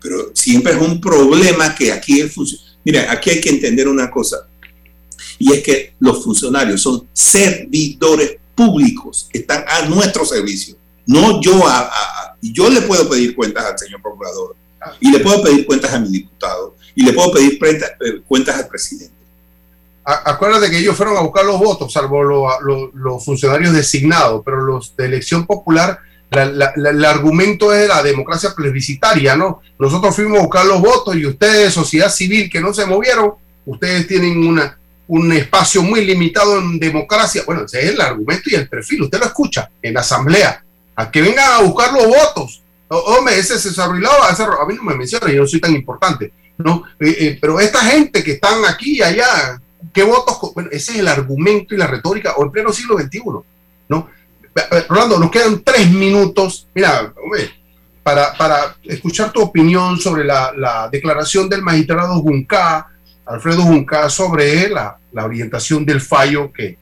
[0.00, 2.65] Pero siempre es un problema que aquí funciona.
[2.86, 4.46] Mira, aquí hay que entender una cosa,
[5.40, 10.76] y es que los funcionarios son servidores públicos, están a nuestro servicio.
[11.04, 11.90] No yo a,
[12.40, 14.54] yo le puedo pedir cuentas al señor procurador
[15.00, 18.68] y le puedo pedir cuentas a mi diputado y le puedo pedir eh, cuentas al
[18.68, 19.16] presidente.
[20.04, 25.06] Acuérdate que ellos fueron a buscar los votos, salvo los funcionarios designados, pero los de
[25.06, 25.98] elección popular,
[26.30, 29.60] el argumento es la democracia plebiscitaria, ¿no?
[29.78, 33.32] Nosotros fuimos a buscar los votos y ustedes, sociedad civil, que no se movieron,
[33.64, 37.42] ustedes tienen una, un espacio muy limitado en democracia.
[37.46, 39.02] Bueno, ese es el argumento y el perfil.
[39.02, 40.62] Usted lo escucha en la asamblea.
[40.96, 42.62] A que vengan a buscar los votos.
[42.88, 46.32] hombre, ese César Rilao, a mí no me menciona, yo no soy tan importante.
[46.58, 46.84] ¿no?
[46.98, 49.60] Eh, eh, pero esta gente que están aquí y allá,
[49.92, 50.38] ¿qué votos?
[50.54, 53.20] Bueno, ese es el argumento y la retórica, o en pleno siglo XXI.
[53.88, 54.08] ¿no?
[54.88, 56.66] Rolando, nos quedan tres minutos.
[56.74, 57.12] Mira,
[58.02, 62.88] para, para escuchar tu opinión sobre la, declaración del magistrado Junca,
[63.26, 66.78] Alfredo Junca, sobre la, orientación del fallo que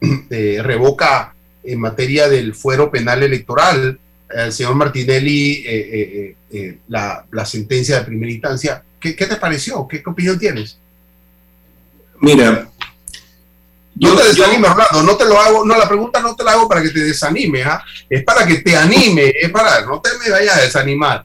[0.30, 3.98] eh, revoca en materia del fuero penal electoral
[4.28, 8.84] el señor Martinelli eh, eh, la, sentencia de primera instancia.
[9.00, 9.86] ¿Qué, te pareció?
[9.88, 10.78] ¿Qué, opinión tienes?
[12.20, 12.68] Mira,
[13.98, 14.70] no te desanimes,
[15.04, 17.62] no te lo hago, no, la pregunta no te la hago para que te desanime,
[17.62, 17.82] ¿ah?
[18.08, 21.24] es para que te anime, es para, no te me vayas a desanimar.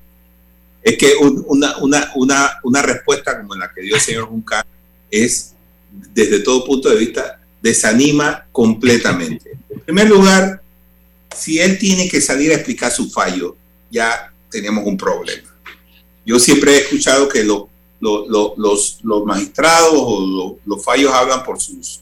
[0.82, 4.66] Es que una, una, una, una respuesta como la que dio el señor Junca
[5.10, 5.54] es,
[6.14, 9.52] desde todo punto de vista, desanima completamente.
[9.70, 10.62] En primer lugar,
[11.36, 13.56] si él tiene que salir a explicar su fallo,
[13.92, 15.50] ya tenemos un problema.
[16.26, 17.64] Yo siempre he escuchado que los,
[18.00, 22.01] los, magistrados o los fallos hablan por sus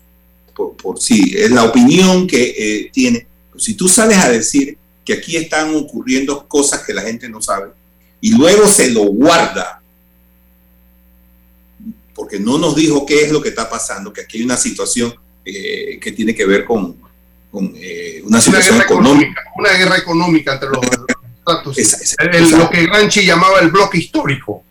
[0.77, 3.27] por, sí, es la opinión que eh, tiene.
[3.57, 7.71] si tú sales a decir que aquí están ocurriendo cosas que la gente no sabe
[8.21, 9.81] y luego se lo guarda,
[12.13, 15.13] porque no nos dijo qué es lo que está pasando, que aquí hay una situación
[15.45, 16.97] eh, que tiene que ver con,
[17.75, 20.79] eh, una situación económica, Una guerra económica entre los
[21.77, 22.51] estados.
[22.51, 24.63] lo que Granchi llamaba el bloque histórico.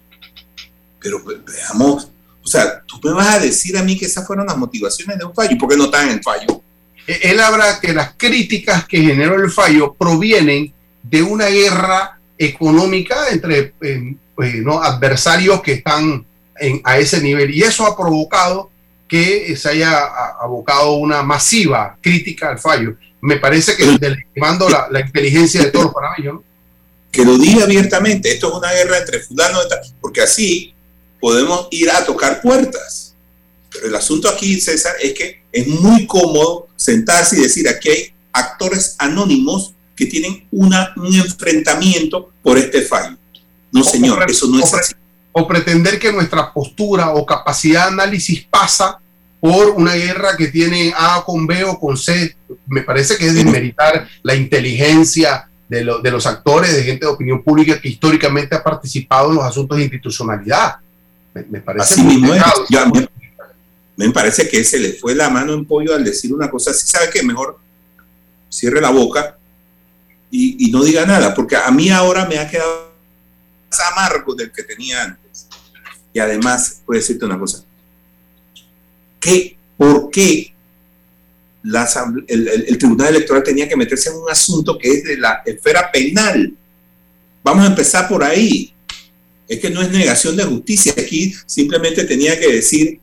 [1.01, 2.09] Pero veamos
[2.49, 5.25] o sea, tú me vas a decir a mí que esas fueron las motivaciones de
[5.27, 5.59] un fallo.
[5.59, 6.63] ¿Por qué no están en el fallo?
[7.07, 10.73] E, él habla que las críticas que generó el fallo provienen
[11.03, 16.25] de una guerra económica entre eh, eh, adversarios que están
[16.85, 17.55] a ese nivel.
[17.55, 18.71] Y eso ha provocado
[19.07, 20.07] que se haya
[20.41, 22.97] abocado una masiva crítica al fallo.
[23.21, 26.41] Me parece que delegitimando la, la inteligencia de todos los panameños.
[27.13, 29.59] Que lo diga abiertamente, esto es una guerra entre fulano,
[30.01, 30.75] porque así
[31.21, 33.15] podemos ir a tocar puertas.
[33.71, 38.13] Pero el asunto aquí, César, es que es muy cómodo sentarse y decir, aquí hay
[38.33, 43.17] actores anónimos que tienen una, un enfrentamiento por este fallo.
[43.73, 44.95] No, señor, eso no es así.
[45.33, 48.99] O pretender que nuestra postura o capacidad de análisis pasa
[49.41, 52.37] por una guerra que tiene A con B o con C.
[52.67, 57.43] Me parece que es desmeritar la inteligencia de, de los actores, de gente de opinión
[57.43, 60.77] pública que históricamente ha participado en los asuntos de institucionalidad.
[61.49, 62.03] Me, parece así
[63.97, 66.87] me, parece que se le fue la mano en pollo al decir una cosa así.
[66.87, 67.59] ¿Sabe que Mejor
[68.49, 69.37] cierre la boca
[70.31, 72.93] y, no diga nada, porque a mí ahora me ha quedado
[73.71, 75.49] más amargo del que tenía antes.
[76.13, 77.65] Y además, voy a decirte una cosa.
[79.19, 80.53] ¿Qué, ¿Por qué
[81.63, 81.89] la,
[82.27, 85.91] el, el, Tribunal Electoral tenía que meterse en un asunto que es de la esfera
[85.91, 86.53] penal?
[87.43, 88.75] Vamos a empezar por ahí.
[89.49, 90.93] Es que no es negación de justicia.
[90.97, 93.01] Aquí simplemente tenía que decir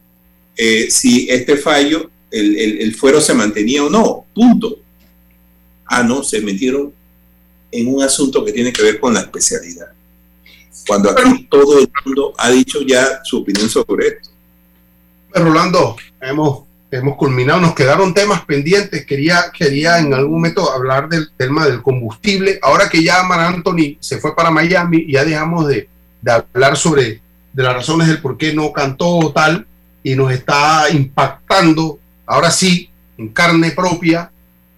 [0.56, 4.26] eh, si este fallo, el, fuero se mantenía o no.
[4.34, 4.78] Punto.
[5.88, 6.94] Ah, no, se metieron
[7.72, 9.88] en un asunto que tiene que ver con la especialidad.
[10.88, 14.30] Cuando aquí todo el mundo ha dicho ya su opinión sobre esto.
[15.34, 19.06] Rolando, hemos, hemos culminado, nos quedaron temas pendientes.
[19.06, 22.60] Quería, quería en algún momento hablar del tema del combustible.
[22.62, 25.90] Ahora que ya Mar Anthony se fue para Miami ya dejamos de,
[26.26, 27.22] de hablar sobre
[27.54, 29.66] de las razones del por qué no cantó tal
[30.04, 34.32] y nos está impactando ahora sí en carne propia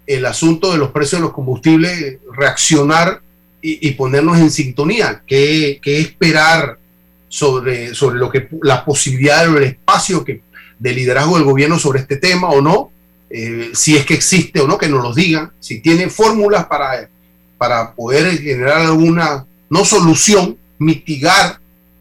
[0.05, 3.21] el asunto de los precios de los combustibles, reaccionar
[3.61, 6.77] y, ponernos en sintonía, qué, esperar
[7.27, 10.41] sobre, sobre lo que la posibilidad del espacio que,
[10.79, 12.91] de liderazgo del gobierno sobre este tema o no,
[13.29, 17.09] eh, si es que existe o no, que nos lo digan, si tiene fórmulas para,
[17.57, 21.59] para poder generar alguna, no solución, mitigar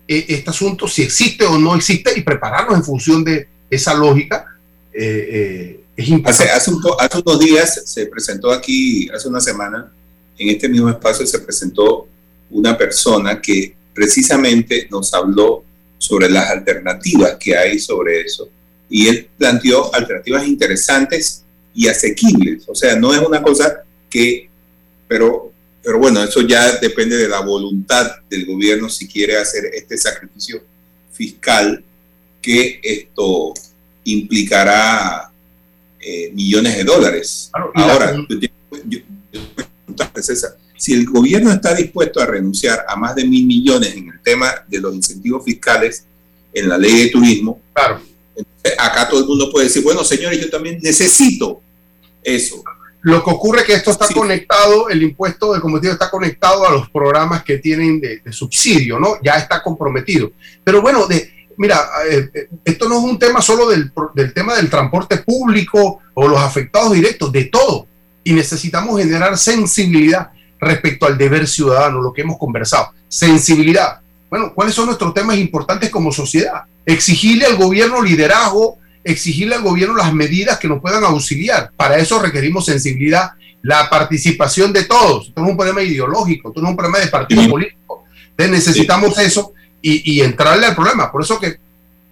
[0.08, 4.46] eh, este asunto, si existe o no existe, y prepararnos en función de esa lógica.
[4.92, 6.50] Eh, eh, es importante.
[6.52, 9.90] Hace, hace, unos días se presentó aquí, hace una semana,
[10.38, 12.06] en este mismo espacio se presentó
[12.50, 15.64] una persona que precisamente nos habló
[15.98, 18.48] sobre las alternativas que hay sobre eso.
[18.88, 21.42] Y él planteó alternativas interesantes
[21.74, 22.64] y asequibles.
[22.68, 24.48] O sea, no es una cosa que,
[25.08, 25.52] pero
[25.86, 30.60] pero bueno, eso ya depende de la voluntad del gobierno si quiere hacer este sacrificio
[31.12, 31.84] fiscal
[32.42, 33.54] que esto
[34.02, 35.30] implicará
[36.00, 37.52] eh, millones de dólares.
[37.74, 38.16] Ahora,
[40.76, 44.64] si el gobierno está dispuesto a renunciar a más de mil millones en el tema
[44.66, 46.04] de los incentivos fiscales
[46.52, 48.00] en la ley de turismo, claro.
[48.76, 51.62] acá todo el mundo puede decir, bueno, señores, yo también necesito
[52.24, 52.64] eso.
[53.06, 56.72] Lo que ocurre es que esto está conectado, el impuesto de combustible está conectado a
[56.72, 59.18] los programas que tienen de, subsidio, ¿no?
[59.22, 60.32] Ya está comprometido.
[60.64, 63.92] Pero bueno, de, mira, eh, eh, esto no es un tema solo del,
[64.34, 67.86] tema del transporte público o los afectados directos, de todo.
[68.24, 72.88] y necesitamos generar sensibilidad respecto al deber ciudadano, lo que hemos conversado.
[73.06, 74.00] Sensibilidad.
[74.28, 76.64] Bueno, ¿cuáles son nuestros temas importantes como sociedad?
[76.84, 81.70] Exigirle al gobierno liderazgo, exigirle al gobierno las medidas que nos puedan auxiliar.
[81.76, 83.30] Para eso requerimos sensibilidad,
[83.62, 85.28] la participación de todos.
[85.28, 88.04] Esto no es un problema ideológico, esto no es un problema de partido político.
[88.30, 91.10] Entonces necesitamos eso y, entrarle al problema.
[91.12, 91.56] Por eso que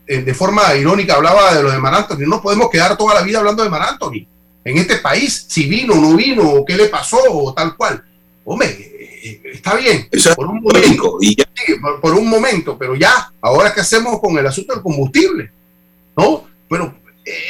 [0.07, 2.27] eh, de forma irónica hablaba de lo de Mar Anthony.
[2.27, 4.27] No podemos quedar toda la vida hablando de Mar Anthony.
[4.65, 8.03] En este país, si vino o no vino, o qué le pasó, o tal cual.
[8.45, 10.09] Hombre, eh, eh, está bien.
[10.37, 11.19] por un momento.
[11.21, 11.37] Y
[12.01, 15.51] por, un momento, pero ya, ahora qué hacemos con el asunto del combustible.
[16.17, 16.54] ¿No?
[16.75, 16.93] Pero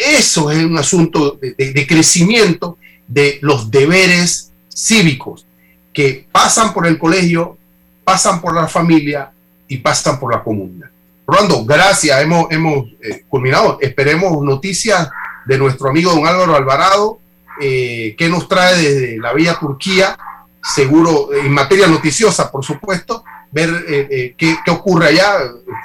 [0.06, 2.76] eso es un asunto de crecimiento
[3.08, 5.46] de los deberes cívicos
[5.94, 7.56] que pasan por el colegio,
[8.04, 9.32] pasan por la familia
[9.66, 10.90] y pasan por la comunidad.
[11.26, 13.78] Rolando, gracias, hemos, hemos eh, culminado.
[13.80, 15.08] Esperemos noticias
[15.46, 17.18] de nuestro amigo don Álvaro Alvarado,
[17.62, 20.18] eh, que nos trae desde la Villa Turquía,
[20.62, 25.38] seguro, en materia noticiosa, por supuesto, ver eh, qué, ocurre allá.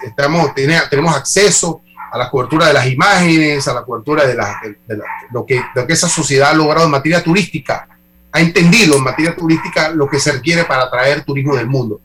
[0.04, 4.36] Estamos, tenemos acceso a la cobertura de las imágenes, a la cobertura de,
[5.32, 7.88] lo, que, lo que esa sociedad ha logrado en materia turística,
[8.32, 12.00] ha entendido en materia turística lo que se requiere para atraer turismo del mundo.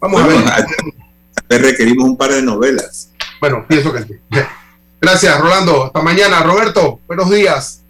[0.00, 1.62] Vamos a ver.
[1.62, 3.10] requerimos un par de novelas.
[3.40, 4.14] Bueno, pienso que sí.
[5.00, 5.86] Gracias, Rolando.
[5.86, 6.42] Hasta mañana.
[6.42, 7.82] Roberto, buenos días.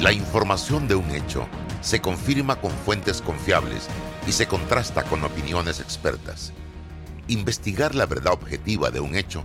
[0.00, 1.46] La información de un hecho
[1.80, 3.88] se confirma con fuentes confiables
[4.26, 6.52] y se contrasta con opiniones expertas.
[7.28, 9.44] Investigar la verdad objetiva de un hecho